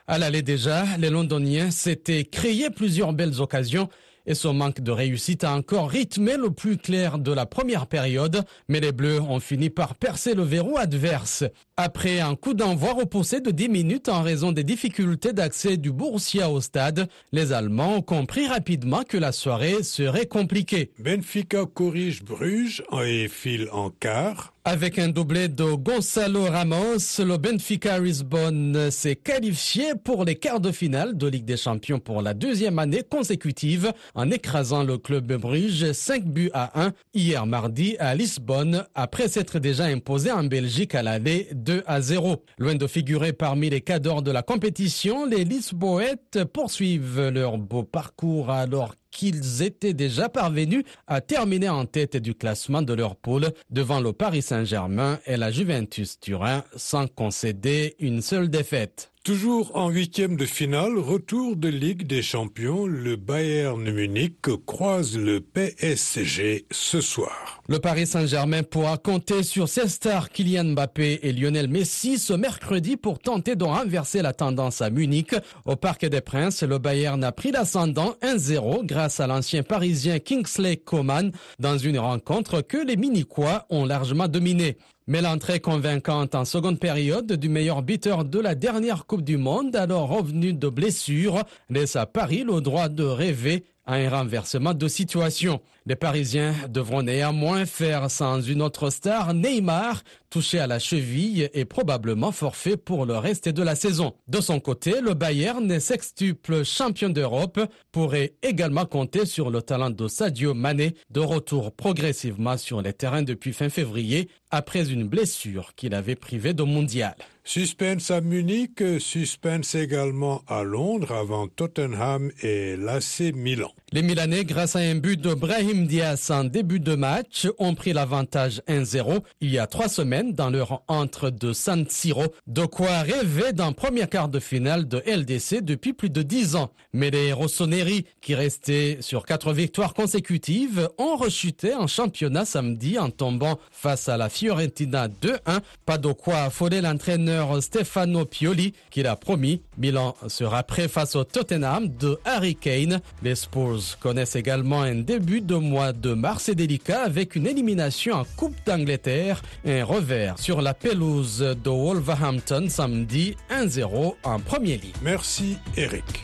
À 0.07 0.19
l'aller 0.19 0.43
déjà, 0.43 0.85
les 0.99 1.09
Londoniens 1.09 1.71
s'étaient 1.71 2.25
créé 2.25 2.69
plusieurs 2.69 3.15
belles 3.15 3.41
occasions 3.41 3.89
et 4.27 4.35
son 4.35 4.55
manque 4.55 4.81
de 4.81 4.91
réussite 4.91 5.45
a 5.45 5.55
encore 5.55 5.91
rythmé 5.91 6.37
le 6.37 6.51
plus 6.51 6.77
clair 6.77 7.19
de 7.19 7.33
la 7.33 7.47
première 7.47 7.87
période, 7.87 8.45
mais 8.69 8.81
les 8.81 8.93
Bleus 8.93 9.21
ont 9.21 9.41
fini 9.41 9.71
par 9.71 9.95
percer 9.95 10.35
le 10.35 10.43
verrou 10.43 10.77
adverse. 10.79 11.45
Après 11.77 12.21
un 12.21 12.37
coup 12.37 12.55
d'envoi 12.55 12.93
repoussé 12.93 13.41
de 13.41 13.51
10 13.51 13.69
minutes 13.69 14.09
en 14.09 14.23
raison 14.23 14.53
des 14.53 14.65
difficultés 14.65 15.33
d'accès 15.33 15.77
du 15.77 15.91
Borussia 15.91 16.51
au 16.51 16.61
stade, 16.61 17.09
les 17.33 17.53
Allemands 17.53 17.97
ont 17.97 18.03
compris 18.03 18.47
rapidement 18.47 19.03
que 19.03 19.17
la 19.17 19.33
soirée 19.33 19.83
serait 19.83 20.27
compliquée. 20.27 20.93
Benfica 20.99 21.65
corrige 21.67 22.23
Bruges 22.23 22.83
et 23.05 23.29
file 23.29 23.69
en 23.73 23.91
quart. 23.91 24.53
Avec 24.65 25.01
un 25.01 25.09
doublé 25.09 25.49
de 25.49 25.75
Gonzalo 25.75 26.45
Ramos, 26.45 27.19
le 27.19 27.37
Benfica 27.37 27.99
Lisbonne 27.99 28.93
s'est 28.93 29.17
qualifié 29.17 29.95
pour 30.05 30.25
les 30.25 30.37
quarts 30.37 30.61
de 30.61 30.71
finale 30.71 31.17
de 31.19 31.27
Ligue 31.27 31.45
des 31.45 31.57
Champions 31.57 31.99
pour 31.99 32.23
la 32.23 32.33
deuxième 32.33 32.79
année 32.79 33.03
consécutive 33.03 33.93
en 34.15 34.31
écrasant 34.31 34.85
le 34.85 34.99
club 34.99 35.33
Bruges 35.33 35.91
5 35.91 36.27
buts 36.27 36.51
à 36.55 36.81
1 36.81 36.93
hier 37.13 37.45
mardi 37.45 37.97
à 37.99 38.15
Lisbonne 38.15 38.85
après 38.95 39.27
s'être 39.27 39.59
déjà 39.59 39.87
imposé 39.87 40.31
en 40.31 40.45
Belgique 40.45 40.95
à 40.95 41.03
l'aller 41.03 41.49
2 41.55 41.83
à 41.85 42.01
0. 42.01 42.45
Loin 42.59 42.77
de 42.77 42.87
figurer 42.87 43.33
parmi 43.33 43.69
les 43.69 43.81
cadors 43.81 44.23
de 44.23 44.31
la 44.31 44.43
compétition, 44.43 45.27
les 45.27 45.43
Lisboètes 45.43 46.45
poursuivent 46.53 47.31
leur 47.31 47.59
beau 47.59 47.83
parcours 47.83 48.51
alors 48.51 48.95
qu'ils 49.13 49.63
étaient 49.63 49.95
déjà 49.95 50.29
parvenus 50.29 50.83
à 51.07 51.21
terminer 51.21 51.69
en 51.69 51.87
tête 51.87 52.17
du 52.17 52.35
classement 52.35 52.83
de 52.83 52.95
leur 52.95 53.15
poule 53.15 53.53
devant 53.71 54.01
le 54.01 54.13
Paris 54.13 54.43
Saint-Germain 54.43 55.21
et 55.27 55.37
la 55.37 55.53
Juventus 55.53 56.19
Turin 56.19 56.65
sans 56.75 57.07
concéder 57.07 57.95
une 58.01 58.23
seule 58.23 58.49
défaite. 58.49 59.12
Toujours 59.25 59.77
en 59.77 59.89
huitième 59.89 60.35
de 60.35 60.45
finale, 60.45 60.99
retour 60.99 61.55
de 61.55 61.69
Ligue 61.69 62.09
des 62.09 62.23
Champions, 62.23 62.87
le 62.87 63.15
Bayern 63.15 63.89
Munich 63.89 64.41
croise 64.67 65.17
le 65.17 65.41
PSG 65.41 66.67
ce 66.73 67.01
soir. 67.01 67.63
Le 67.69 67.79
Paris 67.79 68.09
Saint-Germain 68.09 68.65
pourra 68.65 68.99
compter 68.99 69.45
sur 69.45 69.69
ses 69.69 69.87
stars 69.87 70.31
Kylian 70.31 70.73
Mbappé 70.73 71.21
et 71.23 71.33
Lionel 71.33 71.69
Messi 71.69 72.19
ce 72.19 72.33
mercredi 72.33 72.97
pour 72.97 73.21
tenter 73.21 73.55
de 73.55 73.63
renverser 73.63 74.23
la 74.23 74.33
tendance 74.33 74.83
à 74.83 74.91
Munich. 74.91 75.37
Au 75.67 75.77
Parc 75.77 76.05
des 76.05 76.21
Princes, 76.21 76.65
le 76.65 76.79
Bayern 76.79 77.23
a 77.23 77.31
pris 77.31 77.53
l'ascendant 77.53 78.17
1-0 78.23 78.85
grâce 78.85 79.21
à 79.21 79.29
l'ancien 79.29 79.63
parisien 79.63 80.19
Kingsley 80.19 80.79
Coman 80.79 81.31
dans 81.61 81.79
une 81.79 82.01
rencontre 82.01 82.61
que 82.61 82.85
les 82.85 82.97
Minicois 82.97 83.67
ont 83.71 83.85
largement 83.85 84.27
dominée. 84.27 84.77
Mais 85.09 85.21
l'entrée 85.21 85.59
convaincante 85.59 86.37
en 86.37 86.45
seconde 86.45 86.79
période 86.79 87.33
du 87.33 87.49
meilleur 87.49 87.83
buteur 87.83 88.25
de 88.25 88.39
la 88.39 88.55
dernière 88.55 89.05
Coupe 89.05 89.23
du 89.23 89.37
Monde, 89.37 89.75
alors 89.75 90.09
revenu 90.09 90.53
de 90.53 90.69
blessure, 90.69 91.43
laisse 91.71 91.97
à 91.97 92.07
Paris 92.07 92.45
le 92.45 92.61
droit 92.61 92.89
de 92.89 93.03
rêver 93.03 93.65
à 93.85 93.95
un 93.95 94.09
renversement 94.09 94.75
de 94.75 94.87
situation. 94.87 95.61
Les 95.85 95.97
Parisiens 95.97 96.55
devront 96.69 97.03
néanmoins 97.03 97.67
faire 97.67 98.09
sans 98.09 98.41
une 98.41 98.63
autre 98.63 98.91
star, 98.91 99.35
Neymar, 99.35 100.05
touché 100.31 100.61
à 100.61 100.69
la 100.69 100.79
cheville 100.79 101.51
et 101.55 101.65
probablement 101.65 102.31
forfait 102.31 102.77
pour 102.77 103.05
le 103.05 103.19
reste 103.19 103.49
de 103.49 103.63
la 103.65 103.75
saison. 103.75 104.15
De 104.29 104.41
son 104.41 104.61
côté, 104.61 105.01
le 105.01 105.15
Bayern, 105.15 105.81
sextuple 105.81 106.65
champion 106.65 107.09
d'Europe, 107.09 107.61
pourrait 107.91 108.35
également 108.43 108.87
compter 108.87 109.27
sur 109.27 109.51
le 109.51 109.61
talent 109.61 109.91
de 109.91 110.07
Sadio 110.07 110.55
Mané, 110.55 110.95
de 111.11 111.21
retour 111.21 111.73
progressivement 111.73 112.57
sur 112.57 112.81
les 112.81 112.93
terrains 112.93 113.23
depuis 113.23 113.53
fin 113.53 113.69
février, 113.69 114.29
après 114.53 114.89
une 114.89 115.09
blessure 115.09 115.75
qu'il 115.75 115.95
avait 115.95 116.15
privé 116.15 116.55
de 116.55 116.63
mondial. 116.63 117.17
Suspense 117.43 118.13
à 118.13 118.21
Munich, 118.21 118.81
suspense 119.01 119.75
également 119.75 120.43
à 120.47 120.63
Londres 120.63 121.11
avant 121.11 121.49
Tottenham 121.49 122.31
et 122.41 122.77
l'AC 122.77 123.35
Milan. 123.35 123.73
Les 123.95 124.01
Milanais, 124.01 124.47
grâce 124.47 124.75
à 124.75 124.79
un 124.79 124.95
but 124.95 125.21
de 125.21 125.35
Brahim 125.35 125.87
Diaz 125.87 126.31
en 126.31 126.45
début 126.45 126.81
de 126.81 126.95
match, 126.95 127.47
ont 127.59 127.75
pris 127.75 127.93
l'avantage 127.93 128.63
1-0 128.67 129.21
il 129.43 129.51
y 129.51 129.59
a 129.59 129.67
trois 129.67 129.91
semaines 129.91 130.33
dans 130.33 130.49
leur 130.49 130.83
entre 130.89 131.29
de 131.29 131.53
San 131.53 131.87
Siro, 131.87 132.25
de 132.47 132.65
quoi 132.65 133.03
rêver 133.03 133.53
d'un 133.53 133.73
premier 133.73 134.07
quart 134.07 134.31
de 134.31 134.41
finale 134.41 134.89
de 134.89 135.03
LDC 135.05 135.63
depuis 135.63 135.93
plus 135.93 136.09
de 136.09 136.23
dix 136.23 136.57
ans. 136.57 136.71
Mais 136.95 137.11
les 137.11 137.35
Rossoneri, 137.35 138.07
qui 138.23 138.35
restaient 138.35 138.97
sur 139.01 139.27
quatre 139.27 139.53
victoires 139.53 139.93
consécutives, 139.93 140.89
ont 140.97 141.17
rechuté 141.17 141.75
en 141.75 141.87
championnat 141.87 142.47
samedi 142.47 142.99
en 142.99 143.11
tombant 143.11 143.59
face 143.73 144.09
à 144.09 144.17
la 144.17 144.31
Fiorentina 144.31 145.09
2-1. 145.09 145.61
Pas 145.85 145.99
de 145.99 146.13
quoi 146.13 146.45
affoler 146.45 146.81
l'entraîneur 146.81 147.63
Stefano 147.63 148.25
Pioli, 148.25 148.73
qui 148.91 149.03
l'a 149.03 149.17
promis. 149.17 149.61
Milan 149.79 150.15
sera 150.29 150.63
prêt 150.63 150.89
face 150.89 151.17
au 151.17 151.25
Tottenham 151.25 151.89
de 151.89 152.19
Harry 152.25 152.55
Kane. 152.55 153.01
Les 153.23 153.35
Spurs 153.35 153.99
connaissent 154.01 154.37
également 154.37 154.83
un 154.83 154.97
début 154.97 155.41
de 155.41 155.55
mois 155.55 155.93
de 155.93 156.15
mars 156.15 156.49
et 156.49 156.55
délicat 156.55 157.03
avec 157.03 157.37
une 157.37 157.47
élimination 157.47 158.17
en 158.17 158.25
Coupe 158.37 158.57
d'Angleterre, 158.67 159.43
un 159.65 159.85
revers 159.85 160.39
sur 160.39 160.63
la 160.63 160.75
pelouse 160.75 161.39
de 161.41 161.71
Wolverhampton 161.71 162.67
samedi 162.69 163.37
1-0 163.51 164.15
en 164.23 164.39
premier 164.41 164.77
lit. 164.77 164.93
Merci 165.03 165.57
Eric. 165.77 166.23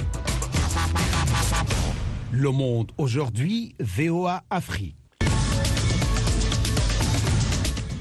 Le 2.31 2.51
monde 2.51 2.93
aujourd'hui, 2.99 3.75
VOA 3.81 4.43
Afrique. 4.51 4.95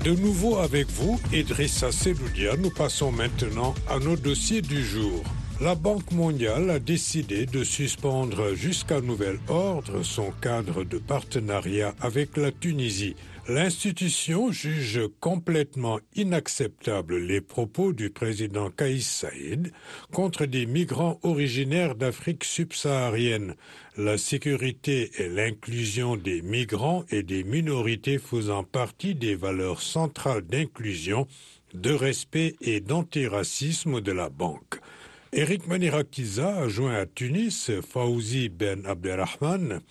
De 0.04 0.12
nouveau 0.12 0.58
avec 0.58 0.90
vous, 0.92 1.20
Idrissa 1.34 1.92
Seloudia, 1.92 2.56
nous 2.58 2.70
passons 2.70 3.12
maintenant 3.12 3.74
à 3.90 4.00
nos 4.00 4.16
dossiers 4.16 4.62
du 4.62 4.86
jour. 4.86 5.24
La 5.60 5.74
Banque 5.74 6.12
mondiale 6.12 6.70
a 6.70 6.78
décidé 6.78 7.48
de 7.48 7.64
suspendre 7.64 8.54
jusqu'à 8.54 9.02
nouvel 9.02 9.40
ordre 9.48 10.04
son 10.04 10.30
cadre 10.40 10.84
de 10.84 11.00
partenariat 11.00 11.96
avec 12.00 12.38
la 12.38 12.52
Tunisie. 12.52 13.16
L'institution 13.50 14.52
juge 14.52 15.02
complètement 15.20 16.00
inacceptables 16.16 17.18
les 17.18 17.42
propos 17.42 17.92
du 17.92 18.12
président 18.12 18.70
Kaïs 18.70 19.10
Saïd 19.10 19.72
contre 20.14 20.46
des 20.46 20.68
migrants 20.68 21.20
originaires 21.24 21.96
d'Afrique 21.96 22.44
subsaharienne. 22.44 23.56
La 23.98 24.20
sécurité 24.20 25.10
et 25.18 25.28
l'inclusion 25.28 26.18
des 26.18 26.44
migrants 26.44 27.04
et 27.10 27.24
des 27.24 27.44
minorités 27.44 28.20
faisant 28.20 28.64
partie 28.64 29.16
des 29.16 29.36
valeurs 29.36 29.82
centrales 29.82 30.46
d'inclusion, 30.46 31.26
de 31.74 31.94
respect 31.94 32.56
et 32.62 32.80
d'antiracisme 32.80 34.02
de 34.02 34.12
la 34.12 34.30
banque. 34.30 34.80
Eric 35.38 35.68
Manirakiza 35.68 36.64
a 36.64 36.68
joint 36.68 36.96
à 36.96 37.06
Tunis 37.06 37.70
Fawzi 37.88 38.50
Ben 38.50 38.88
Abderrahman, 38.88 39.82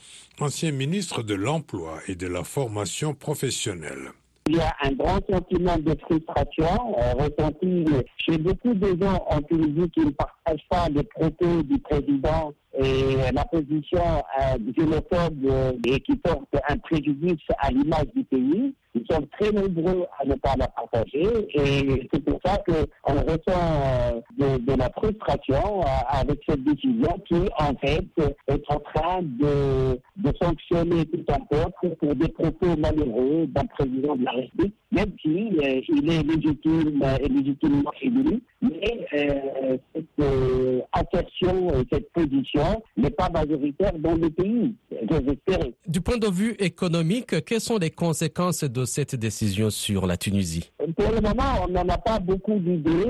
ancien 0.40 0.72
ministre 0.72 1.22
de 1.22 1.34
l'Emploi 1.34 2.00
et 2.08 2.16
de 2.16 2.26
la 2.26 2.42
formation 2.42 3.14
professionnelle. 3.14 4.10
Il 4.48 4.56
y 4.56 4.60
a 4.60 4.74
un 4.82 4.90
grand 4.90 5.20
sentiment 5.30 5.78
de 5.78 5.96
frustration 6.00 6.98
euh, 6.98 7.12
ressenti 7.12 7.84
chez 8.18 8.38
beaucoup 8.38 8.74
de 8.74 9.00
gens 9.00 9.24
en 9.30 9.40
Tunisie 9.42 9.88
qui 9.90 10.00
ne 10.00 10.10
partagent 10.10 10.66
pas 10.68 10.88
les 10.88 11.04
propos 11.04 11.62
du 11.62 11.78
président 11.78 12.52
et 12.76 13.32
la 13.32 13.44
position 13.44 14.24
euh, 14.40 14.58
xénophobe 14.76 15.44
euh, 15.44 15.72
et 15.86 16.00
qui 16.00 16.16
porte 16.16 16.48
un 16.68 16.76
préjudice 16.78 17.38
à 17.58 17.70
l'image 17.70 18.06
du 18.16 18.24
pays. 18.24 18.74
Nous 18.96 19.04
sommes 19.10 19.26
très 19.38 19.52
nombreux 19.52 20.06
à 20.18 20.24
ne 20.24 20.34
pas 20.36 20.54
la 20.58 20.68
partager 20.68 21.26
et 21.52 22.08
c'est 22.10 22.24
pour 22.24 22.40
ça 22.42 22.56
qu'on 22.66 23.12
ressent 23.12 24.22
de, 24.38 24.56
de, 24.56 24.78
la 24.78 24.88
frustration 24.90 25.82
avec 26.08 26.40
cette 26.48 26.64
décision 26.64 27.18
qui, 27.28 27.34
en 27.58 27.74
fait, 27.76 28.06
est 28.48 28.62
en 28.68 28.80
train 28.94 29.20
de, 29.22 30.00
de 30.16 30.32
sanctionner 30.40 31.04
tout 31.04 31.24
un 31.28 31.40
peuple 31.40 31.94
pour 32.00 32.14
des 32.14 32.28
propos 32.28 32.74
malheureux 32.78 33.46
d'un 33.48 33.66
président 33.66 34.16
de 34.16 34.24
la 34.24 34.30
République, 34.30 34.74
même 34.90 35.12
s'il 35.20 35.60
si, 35.60 35.92
il 35.92 36.10
est 36.10 36.22
légitime 36.22 37.02
et 37.20 37.28
légitimement 37.28 37.92
élu. 38.00 38.40
Mais 38.62 39.06
euh, 39.12 39.76
cette 39.94 40.04
euh, 40.20 40.80
assertion 40.92 41.68
et 41.74 41.86
cette 41.92 42.10
position 42.12 42.82
n'est 42.96 43.10
pas 43.10 43.28
majoritaire 43.28 43.92
dans 43.98 44.14
le 44.14 44.30
pays, 44.30 44.74
j'espère. 44.90 45.66
Du 45.86 46.00
point 46.00 46.16
de 46.16 46.28
vue 46.28 46.52
économique, 46.58 47.44
quelles 47.44 47.60
sont 47.60 47.76
les 47.76 47.90
conséquences 47.90 48.64
de 48.64 48.85
cette 48.86 49.14
décision 49.16 49.70
sur 49.70 50.06
la 50.06 50.16
Tunisie 50.16 50.70
Pour 50.96 51.10
le 51.10 51.20
moment, 51.20 51.64
on 51.64 51.68
n'en 51.68 51.88
a 51.88 51.98
pas 51.98 52.18
beaucoup 52.18 52.58
d'idées, 52.58 53.06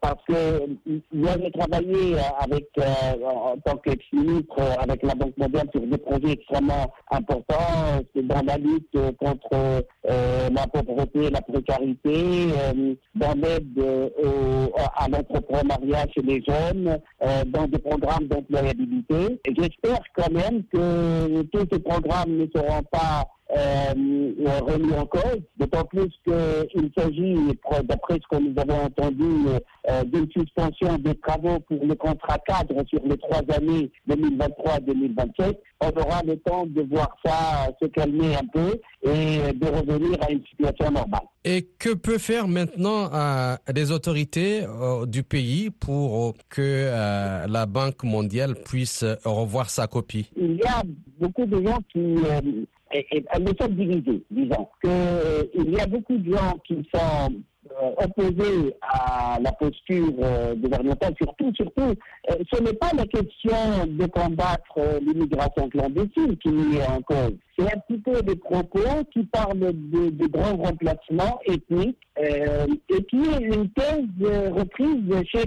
parce 0.00 0.22
que 0.28 0.66
j'ai 1.12 1.50
travaillé 1.52 2.16
avec, 2.38 2.66
euh, 2.78 2.82
en 3.24 3.56
tant 3.64 3.76
qu'ex-ministre 3.78 4.60
avec 4.78 5.02
la 5.02 5.14
Banque 5.14 5.36
mondiale 5.36 5.68
sur 5.72 5.86
des 5.86 5.98
projets 5.98 6.32
extrêmement 6.32 6.92
importants 7.10 8.02
dans 8.14 8.42
la 8.46 8.56
lutte 8.58 8.98
contre 9.18 9.84
euh, 10.10 10.48
la 10.50 10.66
pauvreté 10.66 11.24
et 11.24 11.30
la 11.30 11.40
précarité, 11.40 12.14
euh, 12.14 12.94
dans 13.14 13.34
l'aide 13.34 14.10
à 14.96 15.08
l'entrepreneuriat 15.08 16.06
chez 16.14 16.22
les 16.22 16.42
jeunes, 16.46 16.98
dans 17.46 17.66
des 17.66 17.78
programmes 17.78 18.26
d'employabilité. 18.28 19.40
J'espère 19.56 20.00
quand 20.16 20.30
même 20.30 20.62
que 20.72 21.42
tous 21.42 21.66
ces 21.72 21.78
programmes 21.78 22.36
ne 22.36 22.46
seront 22.54 22.82
pas 22.90 23.24
euh, 23.56 24.60
remis 24.60 24.92
en 24.94 25.06
cause, 25.06 25.40
d'autant 25.58 25.84
plus 25.84 26.10
qu'il 26.24 26.90
s'agit, 26.96 27.34
d'après 27.84 28.14
ce 28.14 28.36
que 28.36 28.42
nous 28.42 28.54
avons 28.60 28.84
entendu, 28.84 29.24
euh, 29.90 30.02
d'une 30.04 30.28
suspension 30.30 30.96
des 30.98 31.14
travaux 31.16 31.60
pour 31.60 31.84
le 31.84 31.94
contrat 31.94 32.38
cadre 32.46 32.82
sur 32.88 33.00
les 33.04 33.16
trois 33.18 33.42
années 33.56 33.90
2023-2027. 34.08 35.56
On 35.80 35.88
aura 36.00 36.22
le 36.26 36.36
temps 36.38 36.66
de 36.66 36.82
voir 36.82 37.14
ça 37.24 37.68
se 37.80 37.86
calmer 37.88 38.34
un 38.34 38.46
peu 38.52 38.80
et 39.02 39.52
de 39.52 39.66
revenir 39.66 40.18
à 40.22 40.30
une 40.30 40.42
situation 40.46 40.90
normale. 40.90 41.20
Et 41.44 41.68
que 41.78 41.92
peut 41.92 42.18
faire 42.18 42.48
maintenant 42.48 43.10
euh, 43.12 43.56
les 43.74 43.92
autorités 43.92 44.64
euh, 44.64 45.04
du 45.04 45.22
pays 45.22 45.70
pour 45.70 46.34
que 46.48 46.90
la 47.46 47.66
Banque 47.66 48.02
mondiale 48.04 48.54
puisse 48.64 49.04
revoir 49.24 49.68
sa 49.68 49.86
copie? 49.86 50.30
Il 50.36 50.56
y 50.56 50.62
a 50.62 50.82
beaucoup 51.20 51.44
de 51.44 51.62
gens 51.62 51.78
qui 51.92 52.16
elles 52.94 53.56
sont 53.60 53.68
divisées, 53.68 54.22
disons. 54.30 54.68
Que, 54.82 55.50
il 55.54 55.72
y 55.72 55.80
a 55.80 55.86
beaucoup 55.86 56.16
de 56.16 56.34
gens 56.34 56.58
qui 56.66 56.86
sont 56.94 57.32
opposés 57.98 58.74
à 58.82 59.38
la 59.40 59.50
posture 59.52 60.12
gouvernementale, 60.56 61.14
surtout, 61.20 61.52
surtout, 61.54 61.94
ce 62.28 62.62
n'est 62.62 62.74
pas 62.74 62.90
la 62.96 63.06
question 63.06 63.86
de 63.88 64.06
combattre 64.06 64.78
l'immigration 65.00 65.68
clandestine 65.70 66.36
qui 66.36 66.76
est 66.76 66.86
en 66.86 67.00
cause. 67.02 67.36
C'est 67.58 67.72
un 67.72 67.78
petit 67.88 67.98
peu 67.98 68.22
des 68.22 68.36
propos 68.36 69.04
qui 69.12 69.24
parlent 69.24 69.58
de, 69.58 70.10
de 70.10 70.26
grands 70.26 70.56
remplacements 70.56 71.40
ethniques 71.46 71.98
euh, 72.18 72.66
et 72.90 73.04
qui 73.04 73.16
est 73.16 73.40
une 73.40 73.70
thèse 73.70 74.52
reprise 74.52 75.24
chez 75.32 75.44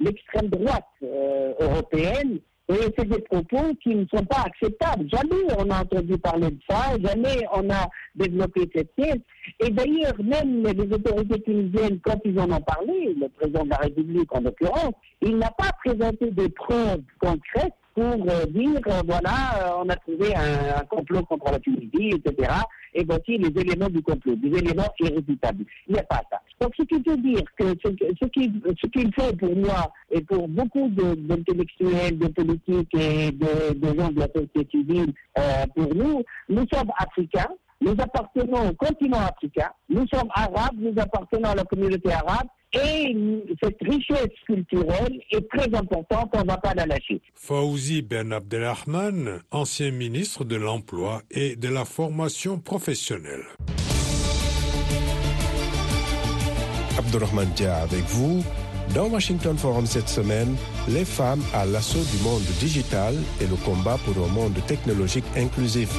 l'extrême 0.00 0.48
droite 0.48 0.84
euh, 1.02 1.52
européenne 1.60 2.40
et 2.68 2.94
c'est 2.96 3.08
des 3.08 3.20
propos 3.20 3.74
qui 3.82 3.94
ne 3.94 4.06
sont 4.06 4.24
pas 4.24 4.44
acceptables. 4.46 5.08
Jamais 5.10 5.42
on 5.58 5.70
a 5.70 5.82
entendu 5.82 6.16
parler 6.18 6.50
de 6.50 6.58
ça, 6.68 6.96
jamais 7.02 7.46
on 7.52 7.68
a 7.70 7.88
développé 8.14 8.70
cette 8.74 8.94
pièce. 8.94 9.20
Et 9.60 9.70
d'ailleurs, 9.70 10.14
même 10.22 10.62
les 10.62 10.94
autorités 10.94 11.42
tunisiennes, 11.42 12.00
quand 12.02 12.18
ils 12.24 12.38
en 12.40 12.50
ont 12.50 12.62
parlé, 12.62 13.14
le 13.20 13.28
président 13.28 13.64
de 13.64 13.70
la 13.70 13.76
République 13.76 14.34
en 14.34 14.40
l'occurrence, 14.40 14.94
il 15.20 15.36
n'a 15.36 15.50
pas 15.50 15.70
présenté 15.84 16.30
des 16.30 16.48
preuves 16.48 17.02
concrètes 17.20 17.74
pour 17.94 18.04
euh, 18.04 18.46
dire, 18.46 18.80
euh, 18.88 19.02
voilà, 19.06 19.30
euh, 19.58 19.82
on 19.84 19.88
a 19.88 19.96
trouvé 19.96 20.34
un, 20.34 20.80
un, 20.80 20.84
complot 20.84 21.22
contre 21.24 21.52
la 21.52 21.60
Tunisie, 21.60 22.10
etc. 22.14 22.52
Et 22.92 23.04
voici 23.04 23.38
les 23.38 23.60
éléments 23.60 23.88
du 23.88 24.02
complot, 24.02 24.34
des 24.36 24.58
éléments 24.58 24.92
irréfutables. 25.00 25.64
Il 25.88 25.94
n'y 25.94 26.00
a 26.00 26.04
pas 26.04 26.22
ça. 26.30 26.40
Donc, 26.60 26.72
ce 26.76 26.82
qui 26.84 26.94
veut 26.94 27.16
dire 27.16 27.42
que 27.56 27.64
ce, 27.84 27.90
ce 28.20 28.26
qu'il 28.28 28.60
ce 28.80 28.86
qu'il 28.88 29.12
fait 29.14 29.36
pour 29.36 29.54
moi 29.56 29.92
et 30.10 30.20
pour 30.22 30.48
beaucoup 30.48 30.88
d'intellectuels, 30.88 32.18
de, 32.18 32.26
de, 32.26 32.32
politiques 32.32 32.94
et 32.94 33.30
de, 33.32 33.74
de, 33.74 33.98
gens 33.98 34.10
de 34.10 34.20
la 34.20 34.28
société 34.28 34.66
civile, 34.70 35.12
euh, 35.38 35.64
pour 35.74 35.94
nous, 35.94 36.22
nous 36.48 36.66
sommes 36.72 36.90
africains, 36.98 37.50
nous 37.84 37.94
appartenons 37.98 38.70
au 38.70 38.72
continent 38.74 39.20
africain, 39.20 39.70
nous 39.88 40.06
sommes 40.08 40.28
arabes, 40.34 40.76
nous 40.78 40.94
appartenons 40.96 41.50
à 41.50 41.54
la 41.54 41.64
communauté 41.64 42.10
arabe, 42.12 42.46
et 42.72 43.14
cette 43.62 43.76
richesse 43.82 44.32
culturelle 44.46 45.20
est 45.30 45.48
très 45.48 45.72
importante, 45.74 46.30
on 46.34 46.40
ne 46.40 46.46
va 46.46 46.56
pas 46.56 46.74
la 46.74 46.86
lâcher. 46.86 47.20
Fawzi 47.34 48.02
Ben 48.02 48.32
Abdelrahman, 48.32 49.40
ancien 49.50 49.90
ministre 49.90 50.44
de 50.44 50.56
l'Emploi 50.56 51.22
et 51.30 51.56
de 51.56 51.68
la 51.68 51.84
formation 51.84 52.58
professionnelle. 52.58 53.44
Abdelrahman 56.98 57.48
Dia 57.54 57.76
avec 57.76 58.04
vous. 58.04 58.42
Dans 58.94 59.08
Washington 59.08 59.56
Forum 59.56 59.86
cette 59.86 60.08
semaine, 60.08 60.56
les 60.88 61.04
femmes 61.04 61.42
à 61.54 61.64
l'assaut 61.64 62.04
du 62.16 62.22
monde 62.22 62.42
digital 62.60 63.14
et 63.40 63.46
le 63.46 63.56
combat 63.56 63.98
pour 64.04 64.24
un 64.24 64.28
monde 64.28 64.54
technologique 64.66 65.24
inclusif. 65.36 65.90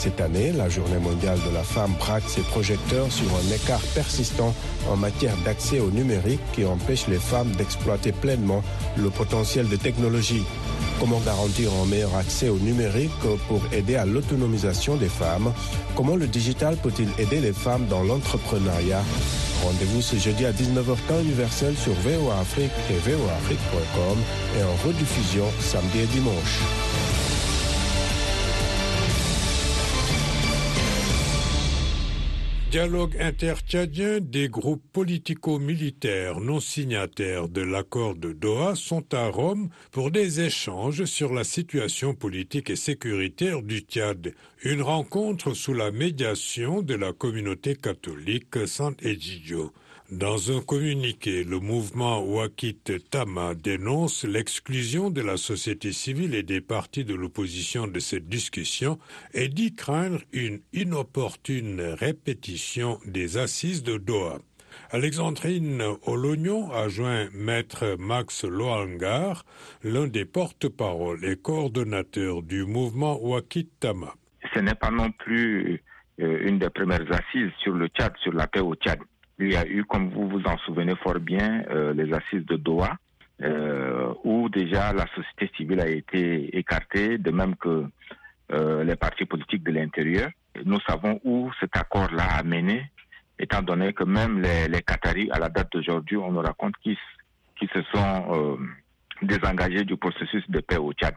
Cette 0.00 0.22
année, 0.22 0.50
la 0.52 0.70
Journée 0.70 0.98
mondiale 0.98 1.38
de 1.46 1.54
la 1.54 1.62
femme 1.62 1.92
braque 1.98 2.26
ses 2.26 2.40
projecteurs 2.40 3.12
sur 3.12 3.26
un 3.26 3.54
écart 3.54 3.82
persistant 3.94 4.54
en 4.90 4.96
matière 4.96 5.34
d'accès 5.44 5.78
au 5.78 5.90
numérique 5.90 6.40
qui 6.54 6.64
empêche 6.64 7.06
les 7.06 7.18
femmes 7.18 7.50
d'exploiter 7.50 8.10
pleinement 8.10 8.62
le 8.96 9.10
potentiel 9.10 9.68
de 9.68 9.76
technologie. 9.76 10.42
Comment 10.98 11.20
garantir 11.20 11.70
un 11.82 11.84
meilleur 11.84 12.16
accès 12.16 12.48
au 12.48 12.56
numérique 12.56 13.10
pour 13.46 13.60
aider 13.72 13.96
à 13.96 14.06
l'autonomisation 14.06 14.96
des 14.96 15.10
femmes? 15.10 15.52
Comment 15.94 16.16
le 16.16 16.28
digital 16.28 16.78
peut-il 16.78 17.10
aider 17.18 17.40
les 17.40 17.52
femmes 17.52 17.86
dans 17.86 18.02
l'entrepreneuriat? 18.02 19.02
Rendez-vous 19.62 20.00
ce 20.00 20.16
jeudi 20.16 20.46
à 20.46 20.52
19h 20.52 20.96
temps 21.08 21.20
universel 21.20 21.76
sur 21.76 21.92
VOA 21.92 22.40
Afrique 22.40 22.72
et 22.88 23.10
voaafrique.com 23.10 24.18
et 24.58 24.62
en 24.62 24.88
rediffusion 24.88 25.44
samedi 25.60 25.98
et 25.98 26.06
dimanche. 26.06 27.09
Dialogue 32.70 33.16
intertchadien 33.18 34.20
des 34.20 34.48
groupes 34.48 34.84
politico-militaires 34.92 36.38
non 36.38 36.60
signataires 36.60 37.48
de 37.48 37.62
l'accord 37.62 38.14
de 38.14 38.32
Doha 38.32 38.76
sont 38.76 39.12
à 39.12 39.26
Rome 39.26 39.70
pour 39.90 40.12
des 40.12 40.40
échanges 40.40 41.04
sur 41.04 41.34
la 41.34 41.42
situation 41.42 42.14
politique 42.14 42.70
et 42.70 42.76
sécuritaire 42.76 43.62
du 43.62 43.80
Tchad. 43.80 44.34
Une 44.62 44.82
rencontre 44.82 45.52
sous 45.52 45.74
la 45.74 45.90
médiation 45.90 46.80
de 46.80 46.94
la 46.94 47.12
communauté 47.12 47.74
catholique 47.74 48.68
Sant-Egidio. 48.68 49.72
Dans 50.10 50.50
un 50.50 50.60
communiqué, 50.60 51.44
le 51.44 51.60
mouvement 51.60 52.20
Wakit 52.20 52.82
Tama 53.12 53.54
dénonce 53.54 54.24
l'exclusion 54.24 55.08
de 55.08 55.20
la 55.20 55.36
société 55.36 55.92
civile 55.92 56.34
et 56.34 56.42
des 56.42 56.60
partis 56.60 57.04
de 57.04 57.14
l'opposition 57.14 57.86
de 57.86 58.00
cette 58.00 58.28
discussion 58.28 58.98
et 59.34 59.46
dit 59.46 59.72
craindre 59.72 60.18
une 60.32 60.62
inopportune 60.72 61.80
répétition 61.80 62.98
des 63.06 63.38
assises 63.38 63.84
de 63.84 63.98
Doha. 63.98 64.38
Alexandrine 64.90 65.80
Olognon 66.04 66.72
a 66.72 66.88
joint 66.88 67.28
Maître 67.32 67.94
Max 67.96 68.44
Loangar, 68.44 69.44
l'un 69.84 70.08
des 70.08 70.24
porte-parole 70.24 71.24
et 71.24 71.36
coordonnateurs 71.36 72.42
du 72.42 72.64
mouvement 72.64 73.16
Wakit 73.22 73.68
Tama. 73.78 74.12
Ce 74.52 74.58
n'est 74.58 74.74
pas 74.74 74.90
non 74.90 75.12
plus 75.12 75.80
une 76.18 76.58
des 76.58 76.70
premières 76.70 77.06
assises 77.12 77.52
sur 77.62 77.74
le 77.74 77.86
Tchad, 77.86 78.12
sur 78.20 78.32
la 78.32 78.48
paix 78.48 78.58
au 78.58 78.74
Tchad 78.74 78.98
il 79.40 79.52
y 79.52 79.56
a 79.56 79.66
eu, 79.66 79.84
comme 79.84 80.10
vous 80.10 80.28
vous 80.28 80.42
en 80.44 80.58
souvenez 80.58 80.94
fort 80.96 81.18
bien, 81.18 81.64
euh, 81.70 81.94
les 81.94 82.12
assises 82.12 82.44
de 82.44 82.56
Doha, 82.56 82.96
euh, 83.42 84.12
où 84.22 84.48
déjà 84.50 84.92
la 84.92 85.06
société 85.14 85.50
civile 85.56 85.80
a 85.80 85.88
été 85.88 86.56
écartée, 86.56 87.16
de 87.16 87.30
même 87.30 87.56
que 87.56 87.86
euh, 88.52 88.84
les 88.84 88.96
partis 88.96 89.24
politiques 89.24 89.64
de 89.64 89.72
l'intérieur. 89.72 90.30
Nous 90.64 90.78
savons 90.86 91.20
où 91.24 91.50
cet 91.58 91.74
accord-là 91.74 92.24
a 92.38 92.42
mené, 92.42 92.90
étant 93.38 93.62
donné 93.62 93.94
que 93.94 94.04
même 94.04 94.42
les, 94.42 94.82
Qataris, 94.82 95.30
à 95.30 95.38
la 95.38 95.48
date 95.48 95.72
d'aujourd'hui, 95.72 96.18
on 96.18 96.32
nous 96.32 96.40
raconte 96.40 96.76
qu'ils 96.82 96.98
qui 97.58 97.68
se 97.74 97.82
sont 97.92 98.58
désengagés 99.20 99.84
du 99.84 99.94
processus 99.98 100.42
de 100.48 100.60
paix 100.60 100.78
au 100.78 100.94
Tchad. 100.94 101.14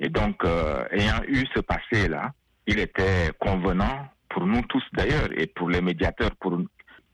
Et 0.00 0.08
donc, 0.08 0.42
ayant 0.90 1.22
eu 1.28 1.44
ce 1.54 1.60
passé-là, 1.60 2.32
il 2.66 2.78
était 2.78 3.30
convenant 3.38 4.08
pour 4.30 4.46
nous 4.46 4.62
tous 4.62 4.82
d'ailleurs 4.94 5.28
et 5.36 5.46
pour 5.46 5.68
les 5.68 5.82
médiateurs, 5.82 6.30
pour 6.40 6.58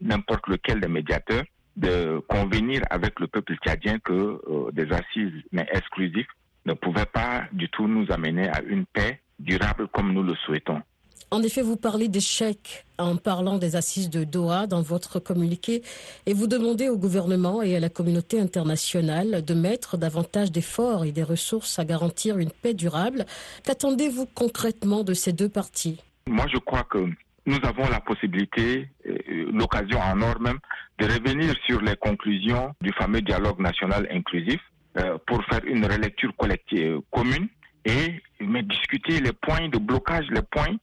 n'importe 0.00 0.46
lequel 0.46 0.80
des 0.80 0.88
médiateurs 0.88 1.44
de 1.76 2.20
convenir 2.28 2.82
avec 2.90 3.20
le 3.20 3.28
peuple 3.28 3.54
tchadien 3.64 3.98
que 4.00 4.12
euh, 4.12 4.70
des 4.72 4.90
assises, 4.92 5.42
mais 5.52 5.66
exclusives, 5.72 6.26
ne 6.66 6.74
pouvaient 6.74 7.06
pas 7.06 7.44
du 7.52 7.68
tout 7.68 7.86
nous 7.86 8.06
amener 8.10 8.48
à 8.48 8.60
une 8.62 8.84
paix 8.84 9.20
durable 9.38 9.86
comme 9.88 10.12
nous 10.12 10.24
le 10.24 10.34
souhaitons. 10.34 10.82
En 11.30 11.42
effet, 11.42 11.60
vous 11.60 11.76
parlez 11.76 12.08
d'échec 12.08 12.86
en 12.98 13.16
parlant 13.16 13.58
des 13.58 13.76
assises 13.76 14.08
de 14.08 14.24
Doha 14.24 14.66
dans 14.66 14.80
votre 14.80 15.20
communiqué 15.20 15.82
et 16.24 16.32
vous 16.32 16.46
demandez 16.46 16.88
au 16.88 16.96
gouvernement 16.96 17.60
et 17.62 17.76
à 17.76 17.80
la 17.80 17.90
communauté 17.90 18.40
internationale 18.40 19.44
de 19.44 19.54
mettre 19.54 19.98
davantage 19.98 20.50
d'efforts 20.50 21.04
et 21.04 21.12
des 21.12 21.22
ressources 21.22 21.78
à 21.78 21.84
garantir 21.84 22.38
une 22.38 22.50
paix 22.50 22.72
durable. 22.72 23.26
Qu'attendez-vous 23.64 24.26
concrètement 24.34 25.04
de 25.04 25.12
ces 25.12 25.32
deux 25.32 25.50
parties? 25.50 26.00
Moi, 26.26 26.46
je 26.50 26.58
crois 26.58 26.84
que 26.84 27.06
nous 27.48 27.58
avons 27.62 27.88
la 27.88 28.00
possibilité, 28.00 28.90
euh, 29.06 29.50
l'occasion 29.52 29.98
en 29.98 30.20
or 30.20 30.38
même, 30.38 30.58
de 30.98 31.06
revenir 31.06 31.54
sur 31.66 31.80
les 31.80 31.96
conclusions 31.96 32.74
du 32.82 32.92
fameux 32.92 33.22
dialogue 33.22 33.58
national 33.58 34.06
inclusif 34.10 34.60
euh, 34.98 35.16
pour 35.26 35.42
faire 35.46 35.64
une 35.64 35.84
relecture 35.86 36.36
collective 36.36 36.96
euh, 36.96 37.00
commune 37.10 37.48
et 37.86 38.20
discuter 38.64 39.20
les 39.20 39.32
points 39.32 39.68
de 39.68 39.78
blocage, 39.78 40.26
les 40.30 40.42
points 40.42 40.76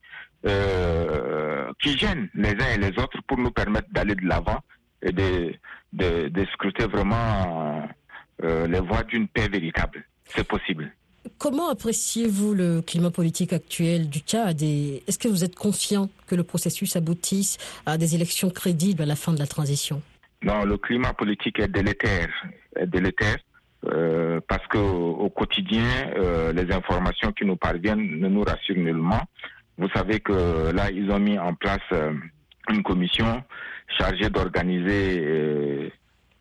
qui 1.82 1.98
gênent 1.98 2.30
les 2.34 2.52
uns 2.52 2.72
et 2.76 2.78
les 2.78 2.98
autres 3.00 3.20
pour 3.28 3.38
nous 3.38 3.52
permettre 3.52 3.88
d'aller 3.92 4.16
de 4.16 4.26
l'avant 4.28 4.60
et 5.02 5.12
de, 5.12 5.54
de 5.94 6.46
scruter 6.54 6.86
vraiment 6.88 7.88
les 8.42 8.80
voies 8.80 9.04
d'une 9.04 9.28
paix 9.28 9.48
véritable. 9.48 10.04
C'est 10.26 10.48
possible. 10.48 10.92
Comment 11.38 11.70
appréciez-vous 11.70 12.54
le 12.54 12.82
climat 12.82 13.12
politique 13.12 13.54
actuel 13.54 14.10
du 14.10 14.20
Tchad 14.20 14.62
est-ce 14.62 15.18
que 15.18 15.28
vous 15.28 15.44
êtes 15.44 15.56
confiant 15.56 16.10
que 16.28 16.36
le 16.36 16.44
processus 16.44 16.96
aboutisse 16.96 17.58
à 17.86 17.98
des 17.98 18.16
élections 18.16 18.50
crédibles 18.50 19.02
à 19.02 19.06
la 19.06 19.16
fin 19.16 19.34
de 19.34 19.40
la 19.40 19.48
transition? 19.48 20.02
Non, 20.44 20.64
le 20.64 20.78
climat 20.78 21.14
politique 21.14 21.60
est 21.60 21.68
délétère, 21.68 22.30
délétère 22.86 23.38
euh, 23.88 24.40
parce 24.48 24.66
que 24.68 24.78
au 24.78 25.30
quotidien, 25.30 25.86
euh, 26.18 26.54
les 26.54 26.72
informations 26.74 27.32
qui 27.32 27.46
nous 27.46 27.56
parviennent 27.56 28.20
ne 28.20 28.28
nous 28.28 28.44
rassurent 28.44 28.78
nullement. 28.78 29.22
Vous 29.78 29.90
savez 29.90 30.20
que 30.20 30.72
là, 30.72 30.90
ils 30.92 31.10
ont 31.12 31.20
mis 31.20 31.38
en 31.38 31.54
place 31.54 31.82
euh, 31.92 32.14
une 32.70 32.82
commission 32.82 33.44
chargée 34.00 34.30
d'organiser 34.30 35.92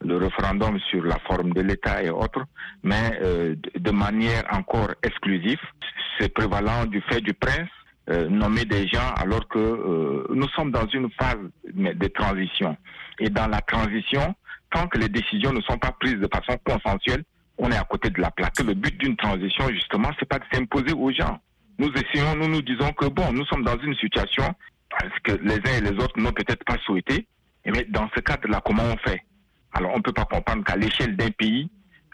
le 0.05 0.17
référendum 0.17 0.79
sur 0.91 1.03
la 1.05 1.19
forme 1.21 1.53
de 1.53 1.63
l'État 1.63 2.03
et 2.03 2.11
autres, 2.11 2.45
mais 2.83 3.19
euh, 3.23 3.57
de 3.79 3.91
manière 3.91 4.45
encore 4.53 4.91
exclusive. 5.03 5.61
C'est 6.19 6.33
prévalent 6.33 6.85
du 6.87 7.01
fait 7.03 7.21
du 7.21 7.35
prince 7.35 7.69
euh, 8.11 8.29
nommer 8.29 8.67
des 8.67 8.87
gens 8.89 9.15
alors 9.17 9.49
que 9.49 9.59
euh, 9.59 10.27
nous 10.31 10.49
sommes 10.51 10.71
dans 10.71 10.87
une 10.89 11.11
phase 11.19 11.39
de 11.65 12.07
transition. 12.09 12.77
Et 13.19 13.31
dans 13.31 13.47
la 13.47 13.61
transition, 13.63 14.35
tant 14.71 14.87
que 14.89 14.99
les 14.99 15.09
décisions 15.09 15.53
ne 15.53 15.61
sont 15.63 15.79
pas 15.79 15.93
prises 15.99 16.19
de 16.19 16.29
façon 16.33 16.59
consensuelle, 16.65 17.25
on 17.57 17.71
est 17.71 17.77
à 17.77 17.85
côté 17.85 18.11
de 18.11 18.21
la 18.21 18.31
plaque. 18.31 18.61
Le 18.61 18.75
but 18.75 18.97
d'une 18.99 19.17
transition, 19.17 19.69
justement, 19.71 20.11
c'est 20.19 20.29
pas 20.29 20.39
de 20.39 20.45
s'imposer 20.53 20.93
aux 20.93 21.13
gens. 21.13 21.39
Nous 21.79 21.91
essayons, 21.93 22.37
nous 22.37 22.49
nous 22.49 22.63
disons 22.63 22.93
que 22.93 23.07
bon, 23.07 23.33
nous 23.33 23.45
sommes 23.47 23.65
dans 23.65 23.79
une 23.79 23.95
situation 23.97 24.55
que 25.25 25.33
les 25.33 25.55
uns 25.55 25.79
et 25.79 25.81
les 25.81 25.97
autres 26.05 26.19
n'ont 26.19 26.33
peut-être 26.33 26.65
pas 26.65 26.77
souhaité. 26.85 27.27
Mais 27.67 27.87
dans 27.89 28.09
ce 28.15 28.21
cadre-là, 28.21 28.61
comment 28.65 28.83
on 28.85 28.97
fait? 29.09 29.23
Alors 29.75 29.93
on 29.93 29.99
ne 29.99 30.03
peut 30.03 30.13
pas 30.13 30.25
comprendre 30.25 30.65
qu'à 30.65 30.77
l'échelle 30.77 31.17
d'un 31.17 31.31
pays, 31.31 31.69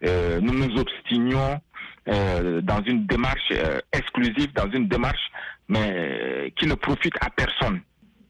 euh, 0.04 0.40
nous 0.40 0.54
nous 0.54 0.78
obstinions 0.78 1.60
euh, 2.08 2.60
dans 2.62 2.82
une 2.82 3.06
démarche 3.06 3.52
euh, 3.52 3.80
exclusive, 3.92 4.52
dans 4.54 4.70
une 4.70 4.88
démarche 4.88 5.30
mais 5.68 6.52
qui 6.56 6.66
ne 6.66 6.74
profite 6.74 7.14
à 7.20 7.30
personne, 7.30 7.80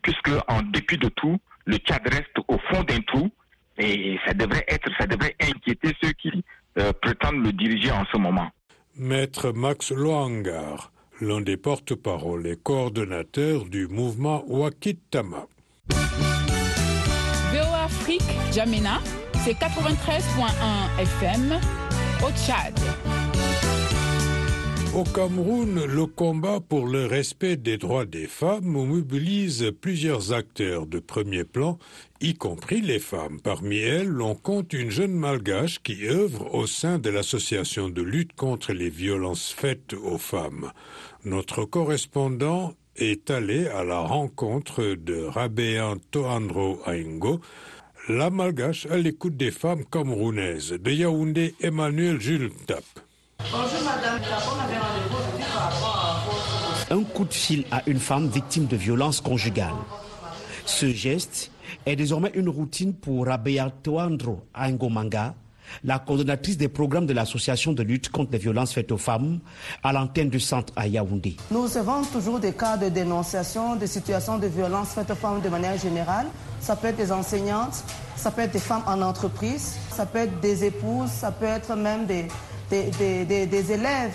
puisque 0.02 0.30
en 0.46 0.60
dépit 0.60 0.98
de 0.98 1.08
tout, 1.08 1.38
le 1.64 1.76
Tchad 1.78 2.06
reste 2.06 2.36
au 2.48 2.58
fond 2.68 2.82
d'un 2.82 3.00
trou 3.00 3.30
et 3.78 4.18
ça 4.26 4.34
devrait 4.34 4.66
être, 4.68 4.90
ça 4.98 5.06
devrait 5.06 5.34
inquiéter 5.40 5.96
ceux 6.02 6.12
qui 6.12 6.44
prétendent 7.00 7.42
le 7.42 7.52
diriger 7.52 7.92
en 7.92 8.04
ce 8.12 8.18
moment. 8.18 8.50
Maître 8.94 9.52
Max 9.52 9.90
Loangar, 9.90 10.92
l'un 11.22 11.40
des 11.40 11.56
porte-parole 11.56 12.46
et 12.46 12.56
coordonnateurs 12.56 13.64
du 13.64 13.88
mouvement 13.88 14.44
Wakitama. 14.46 15.46
Afrique, 18.10 18.36
Jamena, 18.52 19.00
c'est 19.44 19.52
93.1 19.52 21.00
FM 21.00 21.60
au 22.24 22.30
Tchad. 22.32 22.74
Au 24.96 25.04
Cameroun, 25.04 25.84
le 25.84 26.06
combat 26.06 26.58
pour 26.58 26.88
le 26.88 27.06
respect 27.06 27.56
des 27.56 27.76
droits 27.76 28.06
des 28.06 28.26
femmes 28.26 28.64
mobilise 28.64 29.70
plusieurs 29.80 30.32
acteurs 30.32 30.86
de 30.86 30.98
premier 30.98 31.44
plan, 31.44 31.78
y 32.20 32.34
compris 32.34 32.80
les 32.80 32.98
femmes. 32.98 33.38
Parmi 33.40 33.78
elles, 33.78 34.20
on 34.20 34.34
compte 34.34 34.72
une 34.72 34.90
jeune 34.90 35.14
malgache 35.14 35.80
qui 35.80 36.08
œuvre 36.08 36.52
au 36.52 36.66
sein 36.66 36.98
de 36.98 37.10
l'association 37.10 37.88
de 37.88 38.02
lutte 38.02 38.32
contre 38.32 38.72
les 38.72 38.90
violences 38.90 39.54
faites 39.56 39.92
aux 39.92 40.18
femmes. 40.18 40.72
Notre 41.24 41.64
correspondant 41.64 42.74
est 42.96 43.30
allé 43.30 43.68
à 43.68 43.84
la 43.84 44.00
rencontre 44.00 44.96
de 44.96 45.22
Rabéan 45.22 45.96
Toandro 46.10 46.80
Aingo, 46.86 47.40
la 48.10 48.30
malgache 48.30 48.86
à 48.86 48.96
l'écoute 48.96 49.36
des 49.36 49.50
femmes 49.50 49.84
camerounaises. 49.84 50.72
De 50.72 50.90
Yaoundé, 50.90 51.54
Emmanuel 51.60 52.20
Jules 52.20 52.50
Tap. 52.66 52.82
Bonjour 53.38 53.84
madame, 53.84 54.20
on 54.20 54.60
avait 54.60 54.78
rendez-vous 54.78 55.38
par 55.38 55.72
rapport 55.72 56.24
à 56.90 56.94
Un 56.94 57.02
coup 57.04 57.24
de 57.24 57.32
fil 57.32 57.64
à 57.70 57.82
une 57.86 58.00
femme 58.00 58.28
victime 58.28 58.66
de 58.66 58.76
violences 58.76 59.20
conjugales. 59.20 59.74
Ce 60.66 60.86
geste 60.86 61.52
est 61.86 61.96
désormais 61.96 62.32
une 62.34 62.48
routine 62.48 62.94
pour 62.94 63.26
Rabea 63.26 63.70
Toandro 63.82 64.42
Manga, 64.90 65.34
la 65.84 65.98
coordonnatrice 65.98 66.56
des 66.56 66.68
programmes 66.68 67.06
de 67.06 67.12
l'association 67.12 67.72
de 67.72 67.82
lutte 67.82 68.10
contre 68.10 68.32
les 68.32 68.38
violences 68.38 68.72
faites 68.72 68.92
aux 68.92 68.98
femmes 68.98 69.40
à 69.82 69.92
l'antenne 69.92 70.30
du 70.30 70.40
centre 70.40 70.72
à 70.76 70.86
Yaoundé. 70.86 71.36
Nous 71.50 71.76
avons 71.76 72.02
toujours 72.04 72.38
des 72.40 72.52
cas 72.52 72.76
de 72.76 72.88
dénonciation 72.88 73.76
de 73.76 73.86
situations 73.86 74.38
de 74.38 74.46
violences 74.46 74.90
faites 74.94 75.10
aux 75.10 75.14
femmes 75.14 75.40
de 75.40 75.48
manière 75.48 75.78
générale. 75.78 76.26
Ça 76.60 76.76
peut 76.76 76.88
être 76.88 76.96
des 76.96 77.12
enseignantes, 77.12 77.84
ça 78.16 78.30
peut 78.30 78.42
être 78.42 78.52
des 78.52 78.58
femmes 78.58 78.82
en 78.86 79.00
entreprise, 79.02 79.76
ça 79.90 80.06
peut 80.06 80.18
être 80.18 80.40
des 80.40 80.64
épouses, 80.64 81.10
ça 81.10 81.30
peut 81.30 81.46
être 81.46 81.74
même 81.74 82.06
des, 82.06 82.26
des, 82.70 82.90
des, 83.24 83.46
des 83.46 83.72
élèves 83.72 84.14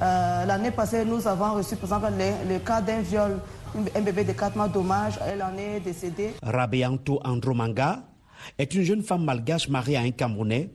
L'année 0.00 0.70
passée, 0.70 1.04
nous 1.04 1.26
avons 1.28 1.54
reçu, 1.54 1.76
par 1.76 1.98
exemple, 2.02 2.14
le, 2.48 2.58
cas 2.58 2.80
d'un 2.80 3.00
viol. 3.00 3.38
Un 3.94 4.00
bébé 4.00 4.24
de 4.24 4.32
4 4.32 4.56
mois 4.56 4.66
dommage, 4.68 5.18
elle 5.26 5.42
en 5.42 5.56
est 5.56 5.78
décédée. 5.80 6.30
Rabeanto 6.42 7.20
Andromanga 7.24 8.02
est 8.58 8.74
une 8.74 8.82
jeune 8.82 9.02
femme 9.02 9.24
malgache 9.24 9.68
mariée 9.68 9.96
à 9.96 10.00
un 10.00 10.10
Camerounais 10.10 10.70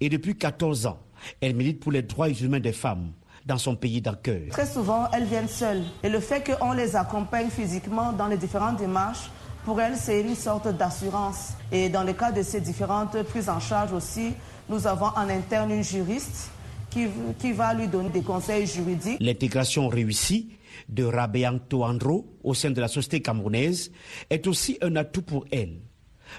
et 0.00 0.08
depuis 0.08 0.36
14 0.36 0.86
ans, 0.86 0.98
elle 1.40 1.54
milite 1.54 1.80
pour 1.80 1.92
les 1.92 2.02
droits 2.02 2.30
humains 2.30 2.60
des 2.60 2.72
femmes 2.72 3.12
dans 3.46 3.58
son 3.58 3.76
pays 3.76 4.00
d'accueil. 4.00 4.48
Très 4.50 4.66
souvent, 4.66 5.08
elles 5.12 5.24
viennent 5.24 5.48
seules. 5.48 5.82
Et 6.02 6.08
le 6.08 6.20
fait 6.20 6.44
qu'on 6.44 6.72
les 6.72 6.96
accompagne 6.96 7.48
physiquement 7.48 8.12
dans 8.12 8.26
les 8.26 8.36
différentes 8.36 8.78
démarches, 8.78 9.30
pour 9.64 9.80
elles, 9.80 9.96
c'est 9.96 10.20
une 10.20 10.34
sorte 10.34 10.68
d'assurance. 10.68 11.52
Et 11.72 11.88
dans 11.88 12.04
le 12.04 12.12
cas 12.12 12.30
de 12.30 12.42
ces 12.42 12.60
différentes 12.60 13.22
prises 13.24 13.48
en 13.48 13.60
charge 13.60 13.92
aussi, 13.92 14.34
nous 14.68 14.86
avons 14.86 15.06
en 15.06 15.28
interne 15.28 15.70
une 15.70 15.82
juriste 15.84 16.50
qui, 16.90 17.06
qui 17.38 17.52
va 17.52 17.74
lui 17.74 17.88
donner 17.88 18.10
des 18.10 18.22
conseils 18.22 18.66
juridiques. 18.66 19.18
L'intégration 19.20 19.88
réussie 19.88 20.50
de 20.88 21.04
Rabeang 21.04 21.58
Toandro 21.68 22.26
au 22.42 22.54
sein 22.54 22.70
de 22.70 22.80
la 22.80 22.88
société 22.88 23.20
camerounaise 23.20 23.90
est 24.30 24.46
aussi 24.46 24.78
un 24.80 24.96
atout 24.96 25.22
pour 25.22 25.44
elle. 25.50 25.80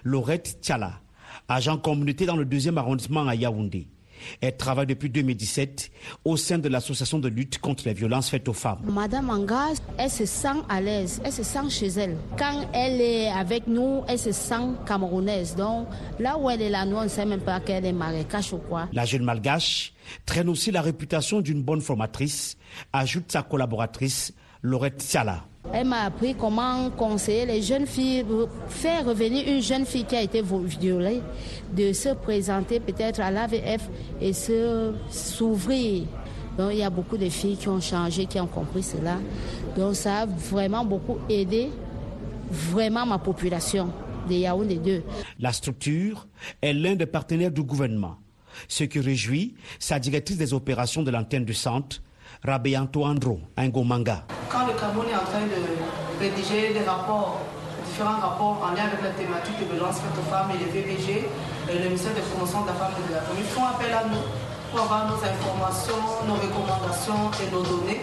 Laurette 0.03 0.59
Tchala, 0.61 1.01
agent 1.49 1.77
communauté 1.77 2.25
dans 2.25 2.37
le 2.37 2.45
deuxième 2.45 2.77
arrondissement 2.77 3.27
à 3.27 3.35
Yaoundé. 3.35 3.87
Elle 4.41 4.57
travaille 4.57 4.87
depuis 4.87 5.09
2017 5.09 5.91
au 6.25 6.37
sein 6.37 6.57
de 6.57 6.67
l'association 6.69 7.19
de 7.19 7.29
lutte 7.29 7.59
contre 7.59 7.83
les 7.85 7.93
violences 7.93 8.29
faites 8.29 8.47
aux 8.47 8.53
femmes. 8.53 8.79
Madame 8.83 9.29
Anga, 9.29 9.67
elle 9.97 10.09
se 10.09 10.25
sent 10.25 10.47
à 10.67 10.81
l'aise, 10.81 11.21
elle 11.23 11.31
se 11.31 11.43
sent 11.43 11.69
chez 11.69 11.87
elle. 11.87 12.17
Quand 12.37 12.67
elle 12.73 13.01
est 13.01 13.29
avec 13.29 13.67
nous, 13.67 14.03
elle 14.07 14.19
se 14.19 14.31
sent 14.31 14.75
camerounaise. 14.85 15.55
Donc 15.55 15.87
là 16.19 16.37
où 16.37 16.49
elle 16.49 16.61
est 16.61 16.69
là, 16.69 16.85
nous, 16.85 16.97
on 16.97 17.03
ne 17.03 17.07
sait 17.07 17.25
même 17.25 17.41
pas 17.41 17.59
qu'elle 17.59 17.85
est 17.85 17.93
marécache 17.93 18.53
ou 18.53 18.57
quoi. 18.57 18.87
La 18.93 19.05
jeune 19.05 19.23
malgache 19.23 19.93
traîne 20.25 20.49
aussi 20.49 20.71
la 20.71 20.81
réputation 20.81 21.41
d'une 21.41 21.61
bonne 21.63 21.81
formatrice, 21.81 22.57
ajoute 22.93 23.31
sa 23.31 23.43
collaboratrice 23.43 24.33
Laurette 24.61 25.01
Siala. 25.01 25.45
Elle 25.71 25.87
m'a 25.87 26.05
appris 26.05 26.33
comment 26.33 26.89
conseiller 26.89 27.45
les 27.45 27.61
jeunes 27.61 27.85
filles, 27.85 28.25
faire 28.69 29.05
revenir 29.05 29.47
une 29.47 29.61
jeune 29.61 29.85
fille 29.85 30.05
qui 30.05 30.15
a 30.15 30.21
été 30.21 30.41
violée, 30.41 31.21
de 31.71 31.93
se 31.93 32.09
présenter 32.09 32.79
peut-être 32.79 33.19
à 33.19 33.29
l'AVF 33.29 33.87
et 34.19 34.33
se 34.33 34.93
s'ouvrir. 35.09 36.03
Donc 36.57 36.71
il 36.71 36.79
y 36.79 36.83
a 36.83 36.89
beaucoup 36.89 37.17
de 37.17 37.29
filles 37.29 37.55
qui 37.55 37.67
ont 37.69 37.79
changé, 37.79 38.25
qui 38.25 38.39
ont 38.39 38.47
compris 38.47 38.83
cela. 38.83 39.17
Donc 39.77 39.95
ça 39.95 40.21
a 40.21 40.25
vraiment 40.25 40.83
beaucoup 40.83 41.17
aidé 41.29 41.69
vraiment 42.51 43.05
ma 43.05 43.19
population 43.19 43.89
de 44.27 44.33
Yaoundé 44.33 44.75
2. 44.77 45.03
La 45.39 45.53
structure 45.53 46.27
est 46.61 46.73
l'un 46.73 46.95
des 46.95 47.05
partenaires 47.05 47.51
du 47.51 47.63
gouvernement. 47.63 48.17
Ce 48.67 48.83
qui 48.83 48.99
réjouit 48.99 49.53
sa 49.77 49.99
directrice 49.99 50.37
des 50.37 50.53
opérations 50.53 51.03
de 51.03 51.11
l'antenne 51.11 51.45
du 51.45 51.53
centre, 51.53 52.01
Rabeanto 52.43 53.03
Andro, 53.03 53.41
Ngomanga. 53.57 54.25
Quand 54.49 54.65
le 54.65 54.73
Cameroun 54.73 55.07
est 55.09 55.15
en 55.15 55.25
train 55.25 55.45
de 55.45 56.19
rédiger 56.19 56.73
des 56.73 56.85
rapports, 56.85 57.41
différents 57.85 58.19
rapports 58.19 58.63
en 58.63 58.73
lien 58.73 58.85
avec 58.85 59.01
la 59.03 59.11
thématique 59.11 59.59
de 59.59 59.73
violence 59.73 59.97
faites 59.99 60.17
aux 60.17 60.29
femmes 60.29 60.51
et 60.51 60.57
les 60.57 60.71
VBG, 60.71 61.25
le 61.67 61.83
ministère 61.85 62.15
de 62.15 62.21
promotion 62.21 62.61
de 62.63 62.67
la 62.67 62.73
femme 62.73 62.93
et 62.97 63.09
de 63.09 63.13
la 63.13 63.21
famille 63.21 63.43
font 63.43 63.65
appel 63.65 63.91
à 63.91 64.05
nous 64.05 64.23
pour 64.71 64.79
avoir 64.81 65.07
nos 65.09 65.17
informations, 65.17 66.01
nos 66.27 66.35
recommandations 66.35 67.31
et 67.45 67.51
nos 67.51 67.63
données. 67.63 67.99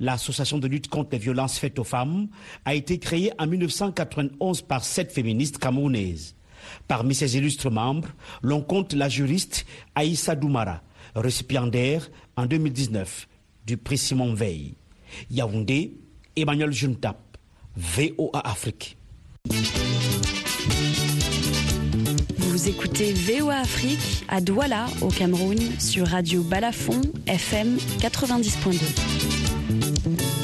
L'association 0.00 0.58
de 0.58 0.66
lutte 0.66 0.88
contre 0.88 1.10
les 1.12 1.18
violences 1.18 1.58
faites 1.58 1.78
aux 1.78 1.84
femmes 1.84 2.28
a 2.64 2.74
été 2.74 2.98
créée 2.98 3.32
en 3.38 3.46
1991 3.46 4.62
par 4.62 4.84
sept 4.84 5.12
féministes 5.12 5.58
camerounaises. 5.58 6.34
Parmi 6.88 7.14
ses 7.14 7.36
illustres 7.36 7.70
membres, 7.70 8.08
l'on 8.42 8.60
compte 8.60 8.92
la 8.92 9.08
juriste 9.08 9.66
Aïssa 9.94 10.34
Doumara, 10.34 10.82
récipiendaire 11.14 12.10
en 12.36 12.46
2019 12.46 13.28
du 13.68 13.76
prix 13.76 13.98
Simon 13.98 14.32
Veil. 14.32 14.74
Yaoundé, 15.30 15.92
Emmanuel 16.36 16.72
Juntap, 16.72 17.18
VOA 17.76 18.40
Afrique. 18.40 18.96
Vous 22.38 22.68
écoutez 22.68 23.12
VOA 23.12 23.56
Afrique 23.56 24.24
à 24.28 24.40
Douala, 24.40 24.86
au 25.02 25.08
Cameroun, 25.08 25.58
sur 25.78 26.08
Radio 26.08 26.42
Balafon, 26.42 27.02
FM 27.26 27.76
90.2. 28.00 30.37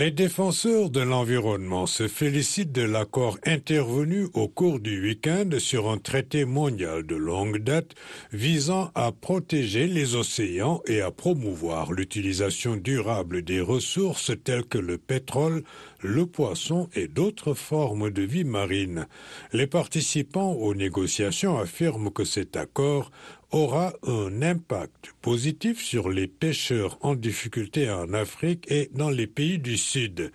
Les 0.00 0.10
défenseurs 0.10 0.88
de 0.88 1.02
l'environnement 1.02 1.84
se 1.84 2.08
félicitent 2.08 2.72
de 2.72 2.80
l'accord 2.80 3.36
intervenu 3.44 4.28
au 4.32 4.48
cours 4.48 4.80
du 4.80 4.98
week-end 5.02 5.50
sur 5.58 5.90
un 5.90 5.98
traité 5.98 6.46
mondial 6.46 7.02
de 7.02 7.16
longue 7.16 7.58
date 7.58 7.94
visant 8.32 8.90
à 8.94 9.12
protéger 9.12 9.86
les 9.86 10.14
océans 10.14 10.80
et 10.86 11.02
à 11.02 11.10
promouvoir 11.10 11.92
l'utilisation 11.92 12.76
durable 12.76 13.42
des 13.42 13.60
ressources 13.60 14.32
telles 14.42 14.64
que 14.64 14.78
le 14.78 14.96
pétrole, 14.96 15.64
le 16.00 16.24
poisson 16.24 16.88
et 16.94 17.06
d'autres 17.06 17.52
formes 17.52 18.08
de 18.08 18.22
vie 18.22 18.44
marine. 18.44 19.06
Les 19.52 19.66
participants 19.66 20.52
aux 20.52 20.74
négociations 20.74 21.58
affirment 21.58 22.10
que 22.10 22.24
cet 22.24 22.56
accord 22.56 23.10
aura 23.50 23.92
un 24.06 24.42
impact 24.42 25.12
positif 25.22 25.82
sur 25.82 26.08
les 26.08 26.26
pêcheurs 26.26 26.98
en 27.00 27.14
difficulté 27.14 27.90
en 27.90 28.12
Afrique 28.12 28.70
et 28.70 28.90
dans 28.94 29.10
les 29.10 29.26
pays 29.26 29.58
du 29.58 29.76
Sud. 29.76 30.32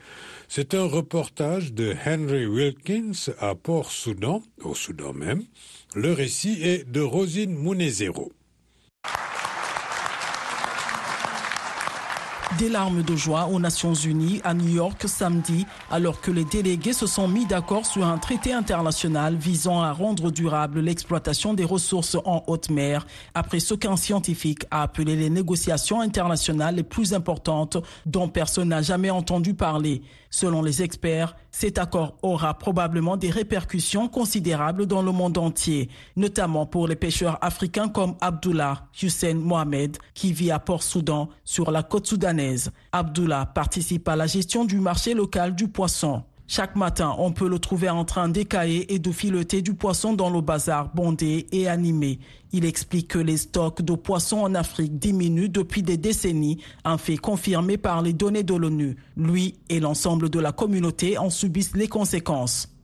C'est 0.47 0.73
un 0.73 0.85
reportage 0.85 1.73
de 1.73 1.95
Henry 2.05 2.45
Wilkins 2.45 3.31
à 3.39 3.55
Port-Soudan, 3.55 4.43
au 4.63 4.75
Soudan 4.75 5.13
même. 5.13 5.43
Le 5.95 6.11
récit 6.11 6.61
est 6.61 6.89
de 6.89 7.01
Rosine 7.01 7.55
Munezero. 7.55 8.31
Des 12.59 12.69
larmes 12.69 13.03
de 13.03 13.17
joie 13.17 13.47
aux 13.47 13.59
Nations 13.59 13.93
Unies 13.93 14.39
à 14.45 14.53
New 14.53 14.69
York 14.69 15.03
samedi, 15.07 15.65
alors 15.91 16.21
que 16.21 16.31
les 16.31 16.45
délégués 16.45 16.93
se 16.93 17.05
sont 17.05 17.27
mis 17.27 17.45
d'accord 17.45 17.85
sur 17.85 18.05
un 18.05 18.17
traité 18.17 18.53
international 18.53 19.35
visant 19.35 19.81
à 19.81 19.91
rendre 19.91 20.31
durable 20.31 20.79
l'exploitation 20.79 21.53
des 21.53 21.65
ressources 21.65 22.15
en 22.23 22.43
haute 22.47 22.69
mer, 22.69 23.05
après 23.33 23.59
ce 23.59 23.73
qu'un 23.73 23.97
scientifique 23.97 24.65
a 24.71 24.83
appelé 24.83 25.17
les 25.17 25.29
négociations 25.29 25.99
internationales 25.99 26.75
les 26.75 26.83
plus 26.83 27.13
importantes 27.13 27.75
dont 28.05 28.29
personne 28.29 28.69
n'a 28.69 28.81
jamais 28.81 29.09
entendu 29.09 29.53
parler. 29.53 30.01
Selon 30.29 30.61
les 30.61 30.81
experts, 30.81 31.35
cet 31.51 31.77
accord 31.77 32.17
aura 32.21 32.57
probablement 32.57 33.15
des 33.15 33.29
répercussions 33.29 34.09
considérables 34.09 34.85
dans 34.85 35.01
le 35.01 35.13
monde 35.13 35.37
entier, 35.37 35.89
notamment 36.17 36.65
pour 36.65 36.87
les 36.87 36.97
pêcheurs 36.97 37.37
africains 37.41 37.87
comme 37.87 38.15
Abdullah 38.19 38.87
Hussein 39.01 39.35
Mohamed, 39.35 39.97
qui 40.13 40.33
vit 40.33 40.51
à 40.51 40.59
Port-Soudan, 40.59 41.29
sur 41.45 41.71
la 41.71 41.83
côte 41.83 42.07
soudanaise. 42.07 42.44
Abdullah 42.91 43.45
participe 43.45 44.07
à 44.07 44.15
la 44.15 44.27
gestion 44.27 44.65
du 44.65 44.79
marché 44.79 45.13
local 45.13 45.55
du 45.55 45.67
poisson. 45.67 46.23
Chaque 46.47 46.75
matin, 46.75 47.15
on 47.17 47.31
peut 47.31 47.49
le 47.49 47.57
trouver 47.57 47.89
en 47.89 48.05
train 48.05 48.29
d'écailler 48.29 48.93
et 48.93 48.99
de 48.99 49.11
fileter 49.11 49.63
du 49.63 49.73
poisson 49.73 50.13
dans 50.13 50.29
le 50.29 50.41
bazar 50.41 50.93
bondé 50.93 51.47
et 51.51 51.67
animé. 51.67 52.19
Il 52.51 52.65
explique 52.65 53.07
que 53.07 53.19
les 53.19 53.37
stocks 53.37 53.81
de 53.81 53.95
poissons 53.95 54.37
en 54.37 54.53
Afrique 54.53 54.99
diminuent 54.99 55.49
depuis 55.49 55.81
des 55.81 55.97
décennies, 55.97 56.61
un 56.83 56.99
fait 56.99 57.17
confirmé 57.17 57.77
par 57.77 58.03
les 58.03 58.13
données 58.13 58.43
de 58.43 58.53
l'ONU. 58.53 58.95
Lui 59.17 59.55
et 59.69 59.79
l'ensemble 59.79 60.29
de 60.29 60.39
la 60.39 60.51
communauté 60.51 61.17
en 61.17 61.31
subissent 61.31 61.75
les 61.75 61.87
conséquences. 61.87 62.74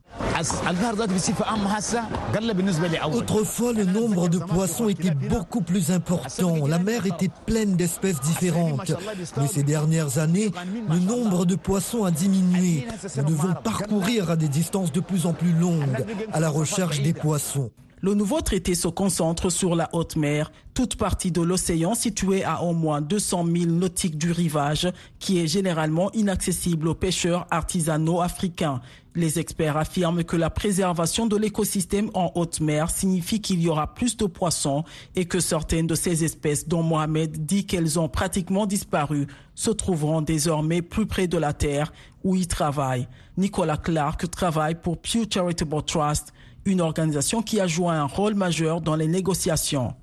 Autrefois, 3.13 3.73
le 3.73 3.85
nombre 3.85 4.29
de 4.29 4.39
poissons 4.39 4.89
était 4.89 5.11
beaucoup 5.11 5.61
plus 5.61 5.91
important. 5.91 6.67
La 6.67 6.79
mer 6.79 7.05
était 7.05 7.29
pleine 7.45 7.75
d'espèces 7.75 8.19
différentes. 8.21 8.91
Mais 9.37 9.47
ces 9.47 9.63
dernières 9.63 10.17
années, 10.17 10.51
le 10.89 10.99
nombre 10.99 11.45
de 11.45 11.55
poissons 11.55 12.03
a 12.05 12.11
diminué. 12.11 12.87
Nous 13.17 13.23
devons 13.23 13.53
parcourir 13.63 14.31
à 14.31 14.35
des 14.35 14.47
distances 14.47 14.91
de 14.91 14.99
plus 14.99 15.25
en 15.25 15.33
plus 15.33 15.53
longues 15.53 16.05
à 16.33 16.39
la 16.39 16.49
recherche 16.49 17.01
des 17.01 17.13
poissons. 17.13 17.71
Le 18.03 18.15
nouveau 18.15 18.41
traité 18.41 18.73
se 18.73 18.87
concentre 18.87 19.51
sur 19.51 19.75
la 19.75 19.87
haute 19.93 20.15
mer, 20.15 20.51
toute 20.73 20.95
partie 20.95 21.31
de 21.31 21.39
l'océan 21.39 21.93
située 21.93 22.43
à 22.43 22.63
au 22.63 22.73
moins 22.73 22.99
200 22.99 23.45
000 23.45 23.65
nautiques 23.67 24.17
du 24.17 24.31
rivage, 24.31 24.91
qui 25.19 25.37
est 25.37 25.45
généralement 25.45 26.11
inaccessible 26.13 26.87
aux 26.87 26.95
pêcheurs 26.95 27.45
artisanaux 27.51 28.19
africains. 28.19 28.81
Les 29.13 29.37
experts 29.37 29.77
affirment 29.77 30.23
que 30.23 30.35
la 30.35 30.49
préservation 30.49 31.27
de 31.27 31.37
l'écosystème 31.37 32.09
en 32.15 32.31
haute 32.33 32.59
mer 32.59 32.89
signifie 32.89 33.39
qu'il 33.39 33.61
y 33.61 33.69
aura 33.69 33.93
plus 33.93 34.17
de 34.17 34.25
poissons 34.25 34.83
et 35.15 35.25
que 35.25 35.39
certaines 35.39 35.85
de 35.85 35.93
ces 35.93 36.23
espèces 36.23 36.67
dont 36.67 36.81
Mohamed 36.81 37.45
dit 37.45 37.67
qu'elles 37.67 37.99
ont 37.99 38.09
pratiquement 38.09 38.65
disparu 38.65 39.27
se 39.53 39.69
trouveront 39.69 40.21
désormais 40.21 40.81
plus 40.81 41.05
près 41.05 41.27
de 41.27 41.37
la 41.37 41.53
terre 41.53 41.93
où 42.23 42.35
ils 42.35 42.47
travaillent. 42.47 43.07
Nicolas 43.37 43.77
Clark 43.77 44.27
travaille 44.31 44.75
pour 44.75 44.97
Pew 44.97 45.27
Charitable 45.29 45.83
Trust, 45.83 46.33
une 46.65 46.81
organisation 46.81 47.41
qui 47.41 47.59
a 47.59 47.67
joué 47.67 47.89
un 47.89 48.05
rôle 48.05 48.35
majeur 48.35 48.81
dans 48.81 48.95
les 48.95 49.07
négociations. 49.07 49.93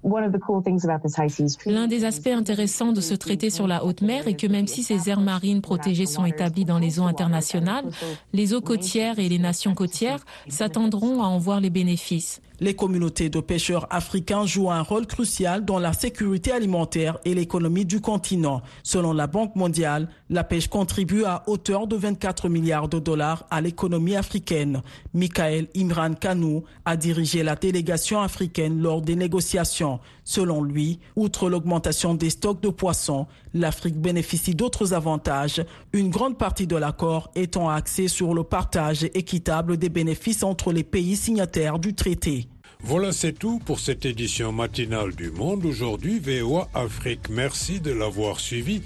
L'un 1.67 1.87
des 1.87 2.05
aspects 2.05 2.27
intéressants 2.27 2.93
de 2.93 3.01
ce 3.01 3.15
traité 3.15 3.51
sur 3.51 3.67
la 3.67 3.85
haute 3.85 4.03
mer 4.03 4.27
est 4.27 4.35
que 4.35 4.47
même 4.47 4.67
si 4.67 4.83
ces 4.83 5.09
aires 5.09 5.21
marines 5.21 5.61
protégées 5.61 6.07
sont 6.07 6.25
établies 6.25 6.65
dans 6.65 6.79
les 6.79 6.99
eaux 6.99 7.05
internationales, 7.05 7.85
les 8.33 8.55
eaux 8.55 8.61
côtières 8.61 9.19
et 9.19 9.29
les 9.29 9.39
nations 9.39 9.75
côtières 9.75 10.25
s'attendront 10.49 11.23
à 11.23 11.27
en 11.27 11.39
voir 11.39 11.61
les 11.61 11.71
bénéfices. 11.71 12.41
Les 12.61 12.75
communautés 12.75 13.31
de 13.31 13.39
pêcheurs 13.39 13.87
africains 13.89 14.45
jouent 14.45 14.73
un 14.73 14.83
rôle 14.83 15.07
crucial 15.07 15.65
dans 15.65 15.79
la 15.79 15.93
sécurité 15.93 16.51
alimentaire 16.51 17.19
et 17.25 17.33
l'économie 17.33 17.85
du 17.85 18.01
continent. 18.01 18.63
Selon 18.83 19.13
la 19.13 19.29
Banque 19.29 19.55
mondiale, 19.55 20.09
la 20.29 20.43
pêche 20.43 20.67
contribue 20.67 21.23
à 21.23 21.45
hauteur 21.47 21.87
de 21.87 21.95
24 21.95 22.49
milliards 22.49 22.89
de 22.89 22.99
dollars 22.99 23.47
à 23.51 23.61
l'économie 23.61 24.17
africaine. 24.17 24.83
Michael 25.15 25.69
Imran 25.77 26.15
Kanou 26.15 26.65
a 26.85 26.97
dirigé 26.97 27.45
la 27.45 27.55
délégation 27.55 28.21
africaine 28.21 28.83
lors 28.83 29.03
des 29.03 29.15
négociations. 29.15 30.01
Selon 30.31 30.63
lui, 30.63 30.99
outre 31.17 31.49
l'augmentation 31.49 32.13
des 32.13 32.29
stocks 32.29 32.61
de 32.61 32.69
poissons, 32.69 33.27
l'Afrique 33.55 33.99
bénéficie 33.99 34.55
d'autres 34.55 34.93
avantages, 34.93 35.65
une 35.95 36.11
grande 36.11 36.37
partie 36.37 36.67
de 36.67 36.77
l'accord 36.77 37.31
étant 37.35 37.71
axée 37.71 38.09
sur 38.09 38.35
le 38.35 38.45
partage 38.45 39.05
équitable 39.15 39.79
des 39.79 39.89
bénéfices 39.89 40.43
entre 40.43 40.71
les 40.71 40.85
pays 40.85 41.17
signataires 41.17 41.79
du 41.79 41.95
traité. 41.95 42.47
Voilà, 42.83 43.11
c'est 43.13 43.33
tout 43.33 43.59
pour 43.65 43.81
cette 43.81 44.05
édition 44.05 44.53
matinale 44.53 45.15
du 45.15 45.31
Monde. 45.31 45.65
Aujourd'hui, 45.65 46.19
VOA 46.19 46.69
Afrique. 46.75 47.31
Merci 47.31 47.81
de 47.81 47.93
l'avoir 47.93 48.39
suivi. 48.39 48.83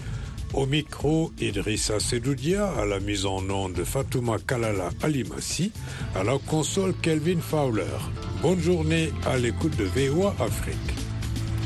Au 0.54 0.64
micro, 0.64 1.32
Idrissa 1.40 1.98
Sedoudia, 1.98 2.70
à 2.78 2.86
la 2.86 3.00
mise 3.00 3.26
en 3.26 3.50
onde 3.50 3.82
Fatouma 3.82 4.36
Kalala 4.38 4.90
Alimassi, 5.02 5.72
à 6.14 6.22
la 6.22 6.38
console 6.38 6.94
Kelvin 7.02 7.40
Fowler. 7.40 7.98
Bonne 8.42 8.60
journée 8.60 9.10
à 9.26 9.36
l'écoute 9.38 9.76
de 9.76 9.86
VOA 9.86 10.36
Afrique. 10.38 11.01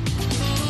Oh, 0.08 0.65